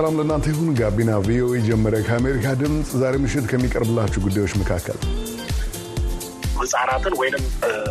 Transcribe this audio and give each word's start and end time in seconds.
ሰላም 0.00 0.14
ለእናንተ 0.18 0.46
ይሁን። 0.50 0.68
ጋቢና 0.78 1.10
ቪኦኤ 1.24 1.56
ጀመረ። 1.64 1.94
ከአሜሪካ 2.04 2.52
ድምፅ 2.60 2.90
ዛሬ 3.00 3.14
ምሽት 3.22 3.46
ከሚቀርብላችሁ 3.50 4.20
ጉዳዮች 4.26 4.52
መካከል 4.60 4.96
ህጻናትን 6.60 7.14
ወይንም 7.20 7.42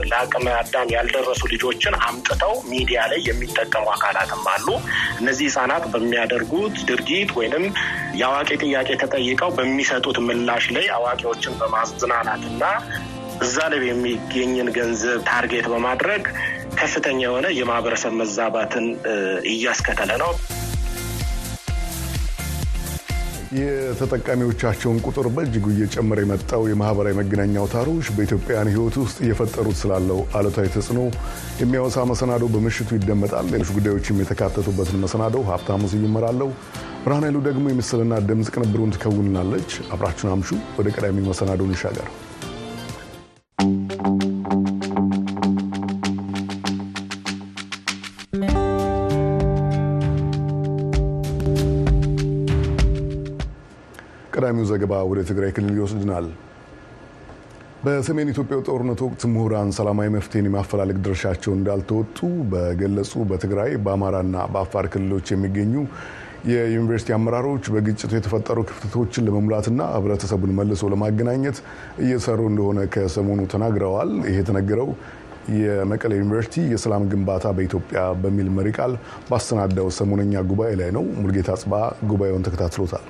ለአቅመ 0.09 0.45
አዳም 0.59 0.87
ያልደረሱ 0.95 1.41
ልጆችን 1.53 1.95
አምጥተው 2.07 2.53
ሚዲያ 2.71 2.99
ላይ 3.11 3.21
የሚጠቀሙ 3.27 3.85
አካላትም 3.93 4.43
አሉ። 4.53 4.67
እነዚህ 5.19 5.45
ህጻናት 5.49 5.85
በሚያደርጉት 5.93 6.77
ድርጊት 6.89 7.31
ወይንም 7.39 7.65
የአዋቂ 8.19 8.49
ጥያቄ 8.63 8.89
ተጠይቀው 9.03 9.51
በሚሰጡት 9.57 10.19
ምላሽ 10.27 10.67
ላይ 10.77 10.87
አዋቂዎችን 10.97 11.59
በማዝናናትና 11.61 12.63
እዛ 13.41 13.57
ላይ 13.73 13.81
የሚገኝን 13.87 14.69
ገንዘብ 14.77 15.19
target 15.29 15.67
በማድረግ 15.73 16.23
ከፍተኛ 16.79 17.19
የሆነ 17.23 17.47
የማህበረሰብ 17.57 18.15
መዛባትን 18.19 18.87
እያስከተለ 19.51 20.11
ነው። 20.23 20.33
የተጠቃሚዎቻቸውን 23.59 24.97
ቁጥር 25.07 25.27
በእጅጉ 25.35 25.65
እየጨመረ 25.73 26.17
የመጣው 26.23 26.63
የማህበራዊ 26.69 27.13
መገናኛ 27.19 27.55
አውታሮች 27.61 28.07
በኢትዮጵያውያን 28.15 28.71
ሕይወት 28.73 28.95
ውስጥ 29.01 29.17
እየፈጠሩት 29.23 29.77
ስላለው 29.81 30.19
አሉታዊ 30.37 30.67
ተጽዕኖ 30.75 31.01
የሚያወሳ 31.61 32.05
መሰናዶ 32.11 32.45
በምሽቱ 32.53 32.89
ይደመጣል። 32.97 33.47
ሌሎች 33.53 33.71
ጉዳዮችም 33.77 34.21
የተካተቱበትን 34.23 35.01
መሰናዶ 35.03 35.43
ሀብታሙ 35.49 35.91
ስዩም 35.91 36.07
እመራለሁ። 36.09 36.49
ብርሃን 37.03 37.25
ኃይሉ 37.25 37.37
ደግሞ 37.47 37.65
የምስልና 37.71 38.13
ድምፅ 38.29 38.49
ቅንብሩን 38.55 38.93
ትከውንናለች። 38.95 39.69
አብራችሁን 39.93 40.33
አምሹ። 40.35 40.49
ወደ 40.79 40.87
ቀዳሚ 40.95 41.27
መሰናዶ 41.27 41.61
እንሻገር። 41.69 42.09
ቀዳሚው 54.49 54.65
ዘገባ 54.69 54.93
ወደ 55.09 55.19
ትግራይ 55.29 55.51
ክልል 55.55 55.73
ይወስድናል። 55.77 56.27
በሰሜን 57.83 58.29
ኢትዮጵያው 58.31 58.61
ጦርነት 58.67 58.99
ወቅት 59.05 59.21
ምሁራን 59.33 59.69
ሰላማዊ 59.77 60.07
መፍትሄን 60.15 60.47
የማፈላለግ 60.47 60.97
ድርሻቸውን 61.05 61.59
እንዳልተወጡ 61.59 62.17
በገለጹ 62.51 63.11
በትግራይ 63.29 63.71
በአማራና 63.85 64.45
በአፋር 64.53 64.87
ክልሎች 64.93 65.27
የሚገኙ 65.33 65.75
የዩኒቨርሲቲ 66.49 67.13
አመራሮች 67.17 67.67
በግጭቱ 67.75 68.11
የተፈጠሩ 68.15 68.57
ክፍተቶችን 68.69 69.25
ለመሙላትና 69.27 69.89
ሕብረተሰቡን 69.95 70.55
መልሶ 70.59 70.89
ለማገናኘት 70.93 71.59
እየሰሩ 72.05 72.41
እንደሆነ 72.51 72.87
ከሰሞኑ 72.95 73.47
ተናግረዋል። 73.53 74.11
ይሄ 74.23 74.35
የተነገረው 74.41 74.91
የመቀሌ 75.59 76.11
ዩኒቨርሲቲ 76.19 76.67
የሰላም 76.73 77.07
ግንባታ 77.13 77.53
በኢትዮጵያ 77.57 78.01
በሚል 78.23 78.49
መሪ 78.57 78.69
ቃል 78.77 78.95
ባሰናዳው 79.29 79.89
ሰሞነኛ 79.99 80.43
ጉባኤ 80.51 80.73
ላይ 80.81 80.91
ነው። 80.97 81.05
ሙልጌታ 81.21 81.59
ጽባ 81.63 81.73
ጉባኤውን 82.11 82.45
ተከታትሎታል። 82.47 83.05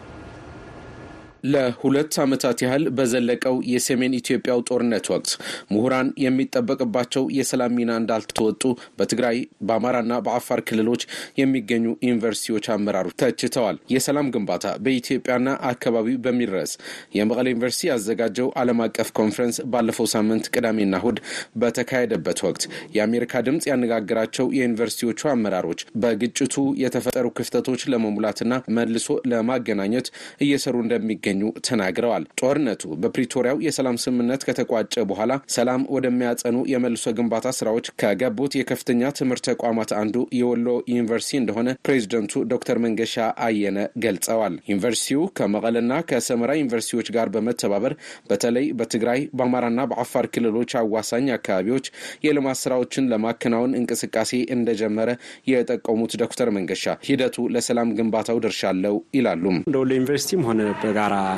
ለሁለት 1.50 2.14
ዓመታት 2.24 2.58
ያህል 2.64 2.84
በዘለቀው 2.98 3.56
የሰሜን 3.72 4.16
ኢትዮጵያው 4.20 4.60
ጦርነት 4.70 5.06
ወቅት 5.14 5.32
ምሁራን 5.72 6.08
የሚጠበቅባቸው 6.24 7.24
የሰላም 7.38 7.76
ሚና 7.78 7.92
እንዳልተወጡ 8.02 8.64
በትግራይ 9.00 9.38
በአማራና 9.68 10.14
በአፋር 10.26 10.62
ክልሎች 10.70 11.02
የሚገኙ 11.40 11.86
ዩኒቨርሲቲዎች 12.08 12.66
አመራሮች 12.76 13.16
ተችተዋል። 13.24 13.78
የሰላም 13.94 14.32
ግንባታ 14.34 14.66
በኢትዮጵያና 14.86 15.48
አካባቢው 15.72 16.18
በሚል 16.26 16.52
ርዕስ 16.56 16.74
የመቀሌ 17.18 17.48
ዩኒቨርሲቲ 17.54 17.90
ያዘጋጀው 17.92 18.50
ዓለም 18.62 18.82
አቀፍ 18.86 19.10
ኮንፈረንስ 19.20 19.60
ባለፈው 19.74 20.08
ሳምንት 20.14 20.46
ቅዳሜና 20.54 20.96
እሁድ 21.02 21.18
በተካሄደበት 21.62 22.40
ወቅት 22.48 22.64
የአሜሪካ 22.98 23.44
ድምፅ 23.48 23.66
ያነጋገራቸው 23.72 24.48
የዩኒቨርሲቲዎቹ 24.58 25.22
አመራሮች 25.34 25.82
በግጭቱ 26.04 26.56
የተፈጠሩ 26.84 27.28
ክፍተቶች 27.40 27.82
ለመሙላትና 27.94 28.46
መልሶ 28.78 29.08
ለማገናኘት 29.32 30.08
እየሰሩ 30.46 30.76
እንደሚገ 30.84 31.26
እንደሚገኙ 31.32 31.62
ተናግረዋል። 31.68 32.24
ጦርነቱ 32.42 32.82
በፕሪቶሪያው 33.02 33.58
የሰላም 33.66 33.98
ስምምነት 34.04 34.42
ከተቋጨ 34.48 35.04
በኋላ 35.10 35.26
ሰላም 35.56 35.82
ወደሚያጸኑ 35.96 36.58
የመልሶ 36.72 37.14
ግንባታ 37.20 37.48
ስራዎች 37.60 37.88
ከገቡት 38.02 38.54
የከፍተኛ 38.60 39.12
ትምህርት 39.20 39.44
ተቋማት 39.50 39.92
አንዱ 40.02 40.16
የወሎ 40.40 40.68
ዩኒቨርሲቲ 40.92 41.38
እንደሆነ 41.42 41.70
ፕሬዚደንቱ 41.88 42.44
ዶክተር 42.54 42.78
መንገሻ 42.86 43.16
አየነ 43.48 43.78
ገልጸዋል። 44.06 44.56
ዩኒቨርሲቲው 44.72 45.24
ከመቀለና 45.40 45.94
ከሰመራ 46.10 46.52
ዩኒቨርሲቲዎች 46.60 47.08
ጋር 47.16 47.28
በመተባበር 47.36 47.94
በተለይ 48.30 48.68
በትግራይ 48.80 49.20
በአማራና 49.38 49.80
በአፋር 49.92 50.26
ክልሎች 50.34 50.72
አዋሳኝ 50.82 51.28
አካባቢዎች 51.38 51.86
የልማት 52.26 52.60
ስራዎችን 52.64 53.10
ለማከናወን 53.12 53.76
እንቅስቃሴ 53.80 54.28
እንደጀመረ 54.56 55.10
የጠቀሙት 55.50 56.14
ዶክተር 56.24 56.50
መንገሻ 56.56 56.76
ሂደቱ 57.10 57.38
ለሰላም 57.56 57.94
ግንባታው 58.00 58.38
ድርሻ 58.44 58.62
አለው 58.72 58.96
ይላሉም። 59.18 59.58
እንደ 59.62 59.78
ወሎ 59.82 59.92
ዩኒቨርሲቲም 60.00 60.42
ሆነ 60.48 60.62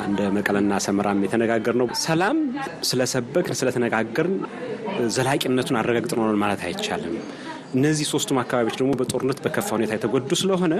እንደ 0.06 0.20
መቀለና 0.36 0.78
ሰመራም 0.86 1.22
የተነጋገር 1.24 1.74
ነው። 1.80 1.88
ሰላም 2.02 2.38
ስለሰበክን 2.82 3.58
ስለተነጋገርን 3.60 4.36
ዘላቂነቱን 5.16 5.78
አረጋግጥ 5.80 6.12
ሆኗል 6.16 6.38
ማለት 6.42 6.62
አይቻልም። 6.68 7.14
እነዚህ 7.74 8.06
ሶስቱም 8.12 8.38
አካባቢዎች 8.40 8.76
ደግሞ 8.80 8.92
በጦርነት 9.00 9.38
በከፋ 9.44 9.68
ሁኔታ 9.76 9.92
የተጎዱ 9.96 10.30
ስለሆነ 10.40 10.74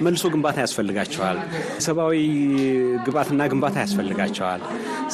መልሶ 0.00 0.24
ግንባታ 0.32 0.56
ያስፈልጋቸዋል። 0.64 1.38
ሰብአዊ 1.86 2.14
ግብዓትና 3.06 3.40
ግንባታ 3.52 3.76
ያስፈልጋቸዋል። 3.84 4.62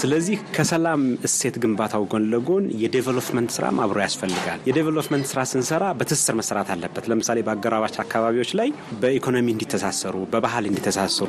ስለዚህ 0.01 0.39
ከሰላም 0.57 1.03
እሴት 1.29 1.57
ግንባታው 1.63 2.03
ጎን 2.13 2.25
ለጎን 2.33 2.65
የ 2.83 2.93
development 2.93 3.51
ስራም 3.57 3.77
አብሮ 3.85 3.99
ያስፈልጋል። 4.05 4.61
የ 4.69 4.78
development 4.78 5.27
ስራ 5.31 5.41
ስንሰራ 5.53 5.85
በትስስር 5.99 6.35
መሰራት 6.41 6.71
አለበት። 6.75 7.05
ለምሳሌ 7.11 7.39
በአጎራባች 7.47 7.97
አካባቢዎች 8.05 8.51
ላይ 8.61 8.69
በኢኮኖሚ 9.03 9.47
እንዲተሳሰሩ፣ 9.57 10.17
በባህል 10.33 10.67
እንዲተሳሰሩ 10.71 11.29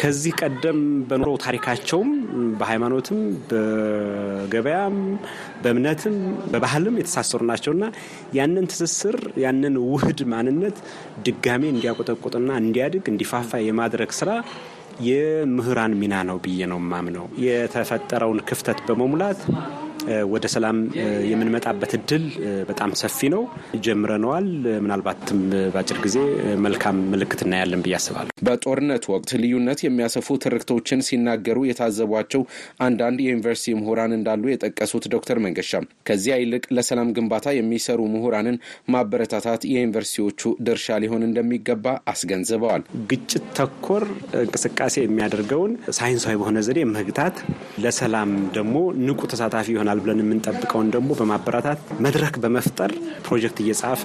ከዚህ 0.00 0.34
ቀደም 0.42 0.80
በኑሮ 1.10 1.30
ታሪካቸውም 1.46 2.10
በሃይማኖትም፣ 2.60 3.20
በገበያም፣ 3.50 4.96
በእምነትም፣ 5.64 6.16
በባህልም 6.52 6.98
የተሳሰሩ 7.00 7.40
ናቸውና 7.50 7.84
ያንን 8.38 8.66
ትስስር 8.72 9.16
ያንን 9.44 9.74
ውህድ 9.86 10.20
ማንነት 10.32 10.76
ድጋሜ 11.26 11.62
እንዲያቆጠቁጥና 11.72 12.50
እንዲያድግ 12.94 13.08
እንዲፋፋ 13.12 13.50
የማድረግ 13.60 14.10
ስራ 14.18 14.30
የምህራን 15.06 15.92
ሚና 16.00 16.14
ነው 16.28 16.36
ብዬ 16.44 16.66
ነው 16.72 16.78
የማምነው። 16.82 17.24
የተፈጠረውን 17.44 18.40
ክፍተት 18.48 18.78
በመሙላት 18.86 19.40
ወደ 20.32 20.46
ሰላም 20.54 20.76
የምንመጣበት 21.30 21.92
እድል 21.98 22.24
በጣም 22.68 22.90
ሰፊ 23.00 23.28
ነው። 23.34 23.42
ጀምረነዋል። 23.84 24.46
ምናልባትም 24.84 25.40
በአጭር 25.74 25.98
ጊዜ 26.04 26.16
መልካም 26.64 26.96
ምልክት 27.12 27.40
እናያለን 27.44 27.82
ብዬ 27.84 27.94
አስባለሁ። 27.98 28.32
በጦርነት 28.46 29.04
ወቅት 29.14 29.30
ልዩነት 29.42 29.80
የሚያሰፉ 29.84 30.36
ትርክቶችን 30.44 31.04
ሲናገሩ 31.08 31.58
የታዘቧቸው 31.68 32.42
አንዳንድ 32.86 33.18
የዩኒቨርሲቲ 33.24 33.74
ምሁራን 33.80 34.14
እንዳሉ 34.18 34.44
የጠቀሱት 34.50 35.06
ዶክተር 35.14 35.38
መንገሻም 35.44 35.88
ከዚያ 36.08 36.34
ይልቅ 36.42 36.64
ለሰላም 36.76 37.12
ግንባታ 37.16 37.54
የሚሰሩ 37.56 38.00
ምሁራንን 38.14 38.56
ማበረታታት 38.94 39.62
የዩኒቨርሲቲዎቹ 39.72 40.40
ድርሻ 40.66 40.98
ሊሆን 41.04 41.24
እንደሚገባ 41.28 41.80
አስገንዝበዋል። 42.12 42.82
ግጭት 43.10 43.32
ተኮር 43.58 44.04
እንቅስቃሴ 44.42 44.94
የሚያደርገውን 45.02 45.72
ሳይንሳዊ 45.98 46.34
በሆነ 46.40 46.58
ዘዴ 46.66 46.80
መግታት፣ 46.94 47.36
ለሰላም 47.84 48.30
ደግሞ 48.54 48.76
ንቁ 49.06 49.20
ተሳታፊ 49.32 49.66
ይሆናል 49.74 49.93
ብለን 50.02 50.20
የምንጠብቀውን 50.22 50.88
ደግሞ 50.94 51.10
በማበረታት 51.18 51.80
መድረክ 52.04 52.34
በመፍጠር 52.42 52.92
ፕሮጀክት 53.26 53.58
እየጻፈ 53.64 54.02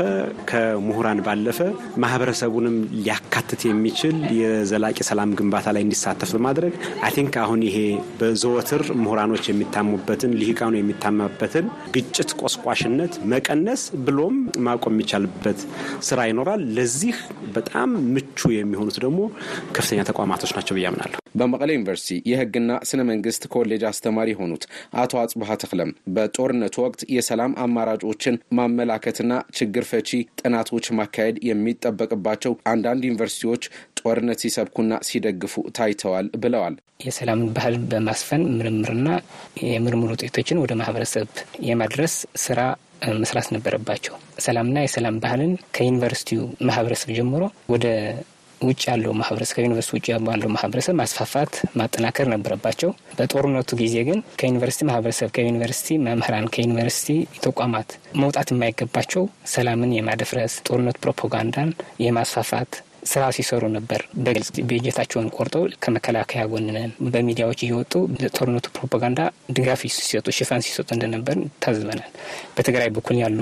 ከምሁራን 0.50 1.21
ባለፈ 1.25 1.59
ማህበረሰቡንም 2.03 2.75
ሊያካትት 2.97 3.62
የሚችል 3.69 4.15
የዘላቂ 4.39 4.97
ሰላም 5.09 5.36
ግንባታ 5.39 5.68
ላይ 5.75 5.83
እንዲሳተፍ 5.86 6.31
በማድረግ 6.36 6.74
I 7.04 7.13
think 7.18 7.36
አሁን 7.44 7.62
ይሄ 7.68 7.77
በዘወትር 8.19 8.83
ምሁራኖች 9.01 9.45
የሚታሙበትን 9.50 10.36
ልሂቃኑ 10.39 10.74
የሚታማበትን 10.80 11.65
ግጭት 11.95 12.31
ቆስቋሽነት 12.42 13.13
መቀነስ 13.33 13.83
ብሎም 14.06 14.35
ማቆም 14.65 14.95
የሚቻልበት 14.95 15.59
ስራ 16.07 16.19
ይኖራል። 16.30 16.62
ለዚህ 16.77 17.15
በጣም 17.56 17.89
ምቹ 18.13 18.51
የሚሆኑት 18.56 18.97
ደግሞ 19.03 19.19
ከፍተኛ 19.75 20.01
ተቋማቶች 20.09 20.53
ናቸው 20.57 20.75
ብዬ 20.77 20.85
አምናለሁ። 20.89 21.18
በመቀሌ 21.39 21.69
ዩኒቨርሲቲ 21.75 22.18
የሕግና 22.30 22.71
ስነ 22.89 23.01
መንግስት 23.09 23.44
ኮሌጅ 23.53 23.83
አስተማሪ 23.89 24.30
የሆኑት 24.33 24.63
አቶ 25.01 25.21
አጽብሃ 25.21 25.50
ተክለም 25.81 25.92
በጦርነቱ 26.16 26.76
ወቅት 26.84 27.02
የሰላም 27.16 27.52
አማራጮችን 27.64 28.36
ማመላከትና 28.58 29.34
ችግር 29.58 29.84
ፈቺ 29.90 30.10
ጥናቶች 30.42 30.86
ማካሄድ 31.00 31.36
የሚጠበቅባቸው 31.50 32.54
አንዳንድ 32.72 33.02
ዩኒቨርሲቲዎች 33.08 33.64
ጦርነት 34.00 34.40
ሲሰብኩና 34.44 34.94
ሲደግፉ 35.08 35.54
ታይተዋል 35.78 36.28
ብለዋል። 36.44 36.76
የሰላም 37.06 37.42
ባህል 37.56 37.76
በማስፈን 37.92 38.44
ምርምርና 38.58 39.08
የምርምር 39.68 40.12
ውጤቶችን 40.16 40.62
ወደ 40.64 40.74
ማህበረሰብ 40.81 41.28
የማድረስ 41.68 42.16
ስራ 42.46 42.60
መስራት 43.18 43.50
ነበረባቸው። 43.56 44.16
ሰላምና 44.40 44.80
የሰላም 44.84 45.20
ባህልን 45.24 45.54
ከዩኒቨርሲቲው 45.76 46.42
ማህበረሰብ 46.70 47.12
ጀምሮ 47.18 47.44
ወደ 47.74 47.86
ውጭ 48.61 48.81
ያለው 48.89 49.11
ማህበረሰብ 49.19 49.56
ከዩኒቨርስቲ 49.57 49.91
ውጭ 49.95 50.06
ያለው 50.13 50.50
ማህበረሰብ 50.56 50.95
ማስፋፋት 51.00 51.51
ማጠናከር 51.79 52.27
ነበረባቸው። 52.33 52.89
በጦርነቱ 53.17 53.69
ጊዜ 53.81 53.95
ግን 54.07 54.19
ከዩኒቨርሲቲ 54.39 54.83
ማህበረሰብ፣ 54.89 55.29
ከዩኒቨርሲቲ 55.35 55.97
መምህራን፣ 56.06 56.50
ከዩኒቨርሲቲ 56.56 57.09
ተቋማት 57.45 57.89
መውጣት 58.21 58.51
የማይገባቸው 58.53 59.23
ሰላምን 59.53 59.95
የማደፍረስ 59.95 60.56
ጦርነት 60.67 61.00
ፕሮፓጋንዳን 61.03 61.71
የማስፋፋት 62.06 62.71
ስራ 63.04 63.24
ሲሰሩ 63.36 63.63
ነበር። 63.75 64.01
በግልጽ 64.19 64.50
በጀታቸውን 64.69 65.28
ቆርጠው 65.36 65.63
ከመከላከያ 65.84 66.44
ጎን 66.51 66.68
በሚዲያዎች 67.10 67.60
እየወጡ 67.66 67.94
ለጦርነቱ 68.22 68.68
ፕሮፓጋንዳ 68.78 69.19
ድጋፍ 69.56 69.81
ሲሰጡ 69.98 70.28
ሽፋን 70.38 70.63
ሲሰጡ 70.66 70.90
እንደነበር 70.96 71.36
ታዝበናል። 71.63 72.10
በትግራይ 72.57 72.90
በኩል 72.96 73.18
ያሉ 73.24 73.40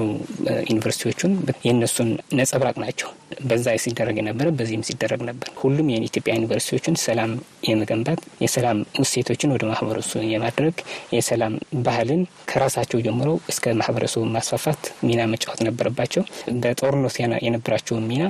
ዩኒቨርሲቲዎቹን 0.69 1.33
የእነሱን 1.67 2.09
ነጸብራቅ 2.39 2.75
ናቸው። 2.83 3.09
በዛ 3.47 3.67
ሲደረግ 3.83 4.15
የነበረ 4.19 4.47
በዚህም 4.57 4.83
ሲደረግ 4.87 5.21
ነበር። 5.27 5.47
ሁሉም 5.61 5.87
የኢትዮጵያ 5.93 6.33
ዩኒቨርሲቲዎችን 6.37 6.95
ሰላም 7.03 7.31
የመገንባት 7.67 8.19
የሰላም 8.43 8.77
እሴቶችን 9.01 9.53
ወደ 9.55 9.63
ማህበረሰቡ 9.71 10.21
የማድረግ 10.27 10.75
የሰላም 11.17 11.53
ባህልን 11.85 12.21
ከራሳቸው 12.51 13.01
ጀምሮ 13.07 13.29
እስከ 13.51 13.73
ማህበረሰቡ 13.79 14.23
ማስፋፋት 14.35 14.81
ሚና 15.07 15.21
መጫወት 15.33 15.61
ነበረባቸው። 15.67 16.23
በጦርነት 16.61 17.17
የነበራቸውን 17.45 18.07
ሚና 18.11 18.23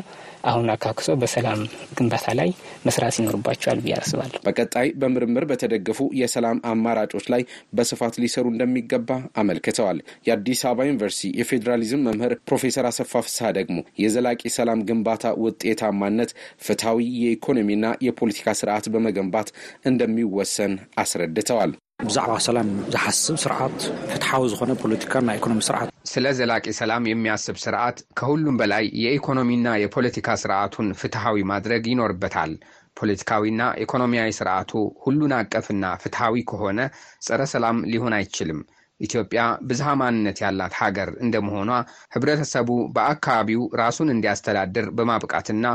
አሁን 0.48 0.68
አካክሶ 0.74 1.10
በሰላም 1.18 1.60
ግንባታ 1.98 2.36
ላይ 2.40 2.50
መስራት 2.88 3.16
ይኖርባቸዋል 3.20 3.80
ብዬ 3.84 3.94
አስባለሁ። 3.98 4.40
በቀጣይ 4.48 4.88
በምርምር 5.02 5.46
በተደገፉ 5.50 6.00
የሰላም 6.20 6.62
አማራጮች 6.72 7.26
ላይ 7.34 7.44
በስፋት 7.78 8.16
ሊሰሩ 8.24 8.46
እንደሚገባ 8.54 9.10
አመልክተዋል። 9.42 10.00
የአዲስ 10.28 10.62
አበባ 10.68 10.88
ዩኒቨርሲቲ 10.90 11.32
የፌዴራሊዝም 11.40 12.06
መምህር 12.08 12.36
ፕሮፌሰር 12.48 12.88
አሰፋ 12.90 13.24
ፍስሐ 13.28 13.50
ደግሞ 13.58 13.76
የዘላቂ 14.04 14.42
ሰላም 14.58 14.86
ግንባታ 14.90 15.34
ውጤታማነት 15.44 16.32
ፍትሐዊ 16.68 17.10
የኢኮኖሚና 17.24 17.76
የፖለቲካ 18.08 18.56
ስርዓት 18.60 18.88
በመገንባት 18.94 19.50
እንደሚወሰን 19.92 20.74
አስረድተዋል። 21.02 21.74
ብዛዕባ 22.00 22.34
ሰላም 22.46 22.68
ዝሓስብ 22.94 23.36
ስርዓት 23.44 23.78
ፍትሓዊ 24.10 24.42
ዝኾነ 24.52 24.72
ፖለቲካና 24.82 25.34
ኢኮኖሚ 25.38 25.62
ስርዓት 25.68 25.90
ስለ 26.12 26.26
ዘላቂ 26.38 26.66
ሰላም 26.80 27.08
የሚያስብ 27.10 27.56
ስርዓት 27.64 27.98
ከሁሉም 28.20 28.60
በላይ 28.60 28.86
የኢኮኖሚና 29.04 29.74
የፖለቲካ 29.82 30.36
ስርዓቱን 30.42 30.90
ፍትሐዊ 31.00 31.46
ማድረግ 31.52 31.84
ይኖርበታል። 31.92 32.52
ፖለቲካዊና 32.98 33.64
ኢኮኖሚያዊ 33.84 34.32
ስርዓቱ 34.40 34.72
ሁሉን 35.04 35.34
አቀፍና 35.40 35.86
ፍትሐዊ 36.04 36.46
ከሆነ 36.52 36.80
ጸረ 37.28 37.42
ሰላም 37.54 37.80
ሊሆን 37.92 38.16
አይችልም። 38.20 38.62
ኢትዮጵያ 39.00 39.42
ብዝሃ 39.68 39.90
ማንነት 40.00 40.38
ያላት 40.44 40.76
ሀገር 40.80 41.10
እንደመሆኗ 41.24 41.72
ህብረተሰቡ 42.16 42.70
በአካባቢው 42.96 43.62
ራሱን 43.82 44.12
እንዲያስተዳድር 44.14 44.88
በማብቃትና 44.98 45.66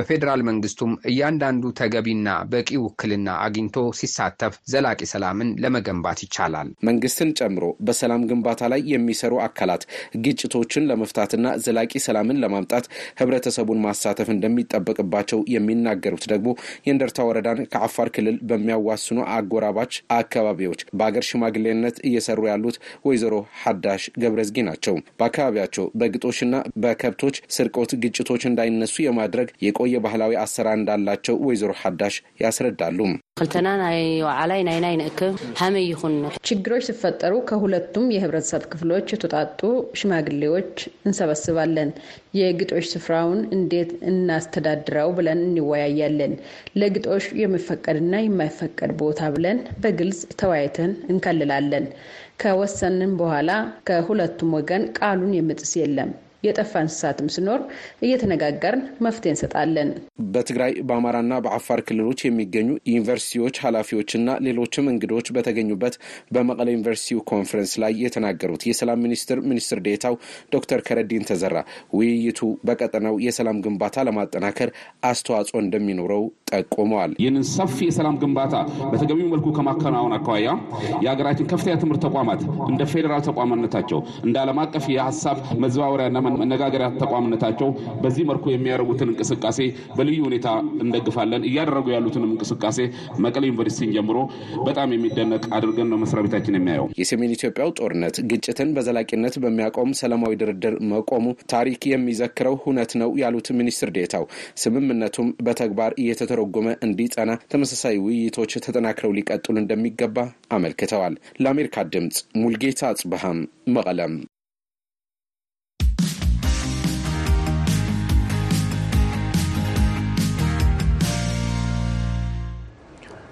በፌዴራል 0.00 0.40
መንግስቱም 0.46 0.92
እያንዳንዱ 1.10 1.64
ተገቢና 1.78 2.28
በቂ 2.52 2.68
ውክልና 2.84 3.30
አግኝቶ 3.44 3.78
ሲሳተፍ 3.98 4.54
ዘላቂ 4.72 5.00
ሰላምን 5.10 5.48
ለመገንባት 5.62 6.18
ይቻላል። 6.24 6.68
መንግስትን 6.88 7.30
ጨምሮ 7.40 7.64
በሰላም 7.86 8.22
ግንባታ 8.30 8.68
ላይ 8.72 8.80
የሚሰሩ 8.92 9.34
አካላት 9.46 9.82
ግጭቶችን 10.24 10.86
ለመፍታትና 10.90 11.36
ዘላቂ 11.64 11.92
ሰላምን 12.06 12.40
ለማምጣት 12.44 12.86
ህብረተሰቡን 13.20 13.82
ማሳተፍ 13.84 14.30
እንደሚጠበቅባቸው 14.34 15.42
የሚናገሩት 15.54 16.24
ደግሞ 16.32 16.48
የእንደርታ 16.86 17.26
ወረዳን 17.28 17.60
ከአፋር 17.74 18.10
ክልል 18.14 18.38
በሚያዋስኑ 18.50 19.20
አጎራባች 19.36 19.92
አካባቢዎች 20.18 20.82
በአገር 20.98 21.26
ሽማግሌነት 21.30 21.98
እየሰሩ 22.08 22.40
ያሉት 22.50 22.78
ወይዘሮ 23.06 23.34
ሀዳሽ 23.62 24.02
ገብረዝጊ 24.22 24.58
ናቸው። 24.68 24.96
በአካባቢያቸው 25.20 25.86
በግጦሽና 26.00 26.54
በከብቶች 26.82 27.36
ስርቆት 27.54 27.92
ግጭቶች 28.02 28.42
እንዳይነሱ 28.50 28.96
የማድረግ 29.02 29.48
የቆየ 29.66 29.89
ባህላዊ 30.04 30.32
አሰራር 30.42 30.76
እንዳላቸው 30.78 31.36
ወይዘሮ 31.46 31.72
ሀዳሽ 31.80 32.14
ያስረዳሉ። 32.42 32.98
ክልተና 33.40 33.68
ናይ 33.80 33.98
ዋዕላይ 34.26 34.62
ናይ 34.66 34.78
ናይ 34.84 34.94
ንእክብ 35.00 35.34
ሀመይ 35.60 35.84
ይኹን 35.90 36.14
ችግሮች 36.48 36.84
ሲፈጠሩ 36.88 37.34
ከሁለቱም 37.48 38.06
የህብረተሰብ 38.14 38.64
ክፍሎች 38.72 39.06
የተውጣጡ 39.14 39.60
ሽማግሌዎች 40.00 40.74
እንሰበስባለን። 41.06 41.90
የግጦሽ 42.40 42.86
ስፍራውን 42.92 43.40
እንዴት 43.56 43.90
እናስተዳድረው 44.10 45.10
ብለን 45.16 45.42
እንወያያለን። 45.46 46.34
ለግጦሽ 46.80 47.26
የሚፈቀድና 47.42 48.14
የማይፈቀድ 48.22 48.92
ቦታ 49.00 49.30
ብለን 49.36 49.60
በግልጽ 49.82 50.22
ተወያይተን 50.40 50.92
እንከልላለን። 51.10 51.86
ከወሰንን 52.40 53.14
በኋላ 53.18 53.50
ከሁለቱም 53.88 54.52
ወገን 54.58 54.84
ቃሉን 54.98 55.32
የሚጥስ 55.36 55.72
የለም። 55.80 56.10
የጠፋ 56.42 56.72
እንስሳትም 56.82 57.28
ሲኖር 57.34 57.60
እየተነጋገርን 58.06 58.82
መፍትሄ 59.04 59.30
እንሰጣለን። 59.34 59.88
በትግራይ 60.32 60.72
በአማራና 60.88 61.32
በአፋር 61.44 61.80
ክልሎች 61.88 62.20
የሚገኙ 62.24 62.68
ዩኒቨርሲቲዎች 62.92 63.56
ኃላፊዎችና 63.64 64.16
ሌሎችም 64.46 64.88
እንግዶች 64.92 65.26
በተገኙበት 65.36 65.94
በመቀለ 66.34 66.68
ዩኒቨርሲቲው 66.74 67.20
ኮንፈረንስ 67.30 67.72
ላይ 67.82 67.92
የተናገሩት 68.04 68.64
የሰላም 68.70 69.02
ሚኒስትር 69.06 69.40
ሚኒስትር 69.50 69.80
ዴታው 69.86 70.14
ዶክተር 70.54 70.80
ከረዲን 70.86 71.26
ተዘራ 71.30 71.56
ውይይቱ 71.96 72.40
በቀጠናው 72.68 73.16
የሰላም 73.26 73.60
ግንባታ 73.64 74.04
ለማጠናከር 74.08 74.70
አስተዋጽኦ 75.10 75.58
እንደሚኖረው 75.64 76.24
ጠቁመዋል። 76.52 77.12
ይህንን 77.22 77.44
ሰፊ 77.52 77.76
የሰላም 77.88 78.16
ግንባታ 78.22 78.54
በተገቢው 78.92 79.28
መልኩ 79.32 79.46
ከማከናወን 79.56 80.14
አኳያ 80.16 80.48
የሀገራችን 81.04 81.48
ከፍተኛ 81.50 81.74
ትምህርት 81.82 82.02
ተቋማት 82.06 82.40
እንደ 82.70 82.82
ፌዴራል 82.92 83.22
ተቋምነታቸው 83.28 83.98
እንደ 84.26 84.36
ዓለም 84.42 84.60
አቀፍ 84.64 84.84
የሀሳብ 84.94 85.36
መዘዋወሪያና 85.64 86.16
መነጋገሪያ 86.34 86.88
ተቋምነታቸው 87.00 87.68
በዚህ 88.02 88.24
መልኩ 88.30 88.44
የሚያደርጉትን 88.50 89.10
እንቅስቃሴ 89.12 89.58
በልዩ 89.96 90.18
ሁኔታ 90.26 90.48
እንደግፋለን። 90.84 91.46
እያደረጉ 91.50 91.86
ያሉትንም 91.94 92.30
እንቅስቃሴ 92.34 92.78
መቀሌ 93.24 93.44
ዩኒቨርሲቲን 93.50 93.94
ጀምሮ 93.96 94.18
በጣም 94.66 94.94
የሚደነቅ 94.94 95.42
አድርገን 95.56 95.90
ነው 95.92 96.00
መስሪያ 96.02 96.24
ቤታችን 96.26 96.56
የሚያየው። 96.58 96.88
የሰሜን 97.00 97.34
ኢትዮጵያው 97.36 97.70
ጦርነት 97.80 98.16
ግጭትን 98.30 98.70
በዘላቂነት 98.76 99.36
በሚያቆም 99.44 99.94
ሰላማዊ 100.00 100.34
ድርድር 100.42 100.76
መቆሙ 100.92 101.24
ታሪክ 101.52 101.80
የሚዘክረው 101.92 102.56
ሁነት 102.64 102.92
ነው 103.00 103.10
ያሉት 103.20 103.48
ሚኒስትር 103.60 103.90
ዴታው 103.96 104.24
ስምምነቱም 104.62 105.28
በተግባር 105.46 105.92
እየተተረጎመ 106.02 106.68
እንዲጸና 106.86 107.30
ተመሳሳይ 107.52 107.96
ውይይቶች 108.04 108.52
ተጠናክረው 108.66 109.14
ሊቀጥሉ 109.18 109.56
እንደሚገባ 109.60 110.16
አመልክተዋል። 110.56 111.14
ለአሜሪካ 111.42 111.86
ድምፅ 111.92 112.18
ሙልጌታ 112.40 112.80
አጽበሃም 112.90 113.40
መቀለም። 113.76 114.14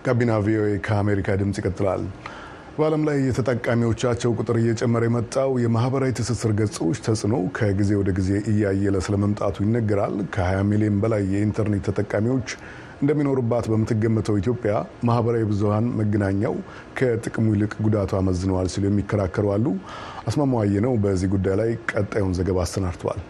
ጋቢና 0.04 0.32
ቪኦኤ 0.44 0.72
ከአሜሪካ 0.86 1.36
ድምፅ 1.40 1.56
ይቀጥላል። 1.60 2.02
በዓለም 2.76 3.02
ላይ 3.06 3.16
የተጠቃሚዎቻቸው 3.26 4.34
ቁጥር 4.38 4.56
እየጨመረ 4.60 5.04
የመጣው 5.06 5.50
የማህበራዊ 5.62 6.10
ትስስር 6.18 6.52
ገጾች 6.58 6.98
ተጽዕኖ 7.06 7.36
ከጊዜ 7.56 7.90
ወደ 8.00 8.10
ጊዜ 8.18 8.30
እያየለ 8.52 8.98
ስለመምጣቱ 9.06 9.56
ይነገራል። 9.64 10.14
ከ20 10.34 10.68
ሚሊዮን 10.70 11.00
በላይ 11.04 11.24
የኢንተርኔት 11.32 11.84
ተጠቃሚዎች 11.88 12.50
እንደሚኖሩባት 13.00 13.66
በምትገመተው 13.72 14.38
ኢትዮጵያ 14.40 14.72
ማህበራዊ 15.08 15.44
ብዙሀን 15.50 15.88
መገናኛው 15.98 16.54
ከጥቅሙ 16.98 17.46
ይልቅ 17.54 17.72
ጉዳቱ 17.84 18.12
አመዝኗል 18.20 18.70
ሲሉ 18.72 18.86
የሚከራከሩ 18.88 19.48
አሉ። 19.56 19.66
አስማማው 20.28 20.84
አየነው 20.86 20.94
በዚህ 21.04 21.30
ጉዳይ 21.34 21.56
ላይ 21.62 21.72
ቀጣዩን 21.92 22.36
ዘገባ 22.40 22.60
አሰናድተዋል። 22.64 23.20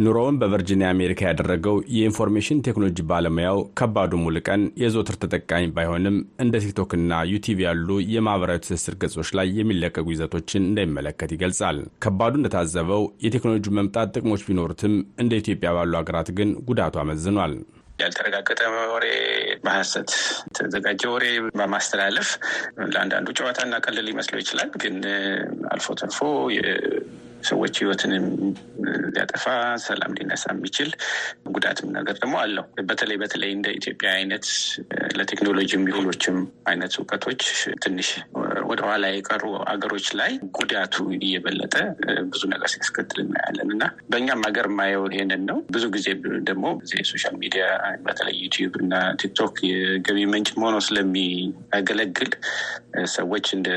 ኑሮውን 0.00 0.36
በቨርጂኒያ 0.40 0.88
አሜሪካ 0.94 1.20
ያደረገው 1.26 1.76
የኢንፎርሜሽን 1.94 2.62
ቴክኖሎጂ 2.66 3.00
ባለሙያው 3.10 3.58
ከባዱ 3.78 4.12
ሙሉቀን 4.22 4.62
የዘወትር 4.82 5.16
ተጠቃሚ 5.24 5.64
ባይሆንም 5.76 6.16
እንደ 6.44 6.60
ቲክቶክና 6.64 7.18
ዩቲዩብ 7.32 7.58
ያሉ 7.66 7.98
የማህበራዊ 8.12 8.60
ትስስር 8.64 8.94
ገጾች 9.02 9.30
ላይ 9.38 9.50
የሚለቀቁ 9.58 10.06
ይዘቶችን 10.14 10.68
እንደሚመለከት 10.70 11.32
ይገልጻል። 11.36 11.76
ከባዱ 12.04 12.34
እንደታዘበው 12.40 13.04
የቴክኖሎጂ 13.26 13.74
መምጣት 13.78 14.14
ጥቅሞች 14.16 14.44
ቢኖሩትም 14.48 14.94
እንደ 15.22 15.34
ኢትዮጵያ 15.42 15.72
ባሉ 15.78 15.92
ሀገራት 16.00 16.30
ግን 16.40 16.50
ጉዳቱ 16.70 16.96
አመዝኗል። 17.02 17.54
ያልተረጋገጠ 18.00 18.60
ወሬ፣ 18.92 19.06
በሀሰት 19.64 20.10
የተዘጋጀ 20.48 21.02
ወሬ 21.14 21.24
በማስተላለፍ 21.58 22.28
ለአንዳንዱ 22.92 23.28
ጨዋታና 23.38 23.74
ቀልል 23.84 24.06
ሊመስለው 24.08 24.40
ይችላል። 24.42 24.70
ግን 24.82 24.96
አልፎ 25.72 25.88
ተርፎ 26.00 26.18
ሰዎች 27.42 27.74
ህይወትን 27.78 28.12
ሊያጠፋ 29.10 29.44
ሰላም 29.82 30.14
ሊነሳ 30.14 30.44
የሚችል 30.52 30.90
ጉዳትም 31.48 31.88
ነገር 31.92 32.16
ደግሞ 32.18 32.36
አለው። 32.40 32.64
በተለይ 32.82 33.16
በተለይ 33.16 33.50
እንደ 33.52 33.68
ኢትዮጵያ 33.70 34.10
አይነት 34.12 34.46
ለቴክኖሎጂ 35.14 35.70
የሚሆኖችም 35.74 36.38
አይነት 36.66 36.94
እውቀቶች 36.98 37.42
ትንሽ 37.80 38.10
ወደኋላ 38.70 39.04
የቀሩ 39.10 39.42
አገሮች 39.72 40.06
ላይ 40.20 40.30
ጉዳቱ 40.56 40.94
እየበለጠ 41.18 41.74
ብዙ 42.30 42.42
ነገር 42.52 42.68
ሲያስከትል 42.72 43.18
እናያለን 43.24 43.70
እና 43.74 43.82
በእኛም 44.10 44.44
ሀገር 44.46 44.66
የማየው 44.70 45.04
ይሄንን 45.10 45.42
ነው። 45.50 45.58
ብዙ 45.72 45.84
ጊዜ 45.96 46.06
ደግሞ 46.48 46.64
የ 46.94 47.04
social 47.04 47.34
media 47.42 47.64
በተለይ 48.04 48.36
ዩቲዩብ 48.44 48.74
እና 48.82 48.94
ቲክቶክ 49.22 49.56
የገቢ 49.70 50.18
ምንጭ 50.32 50.48
ሆኖ 50.62 50.76
ስለሚያገለግል 50.88 52.30
ሰዎች 53.14 53.46
እንደ 53.56 53.68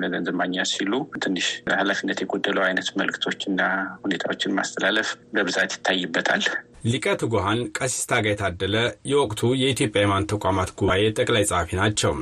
ለገንዘብ 0.00 0.36
ማግኛ 0.40 0.66
ሲሉ 0.72 0.92
ትንሽ 1.22 1.46
ኃላፊነት 1.74 2.18
የጎደለው 2.22 2.64
አይነት 2.66 2.90
መልክቶችና 3.00 3.60
ሁኔታዎችን 4.04 4.56
ማስተላለፍ 4.58 5.08
በብዛት 5.34 5.72
ይታይበታል። 5.76 6.44
ሊቀ 6.86 7.06
ትጉሃን 7.20 7.58
ቀሲስ 7.76 8.04
ታጋይ 8.10 8.36
ታደለ 8.40 8.76
የወቅቱ 9.10 9.50
የኢትዮጵያ 9.62 10.02
ሃይማኖት 10.02 10.30
ተቋማት 10.32 10.70
ጉባኤ 10.78 11.02
ጠቅላይ 11.18 11.44
ጸሐፊ 11.50 11.76
ናቸው። 11.80 12.12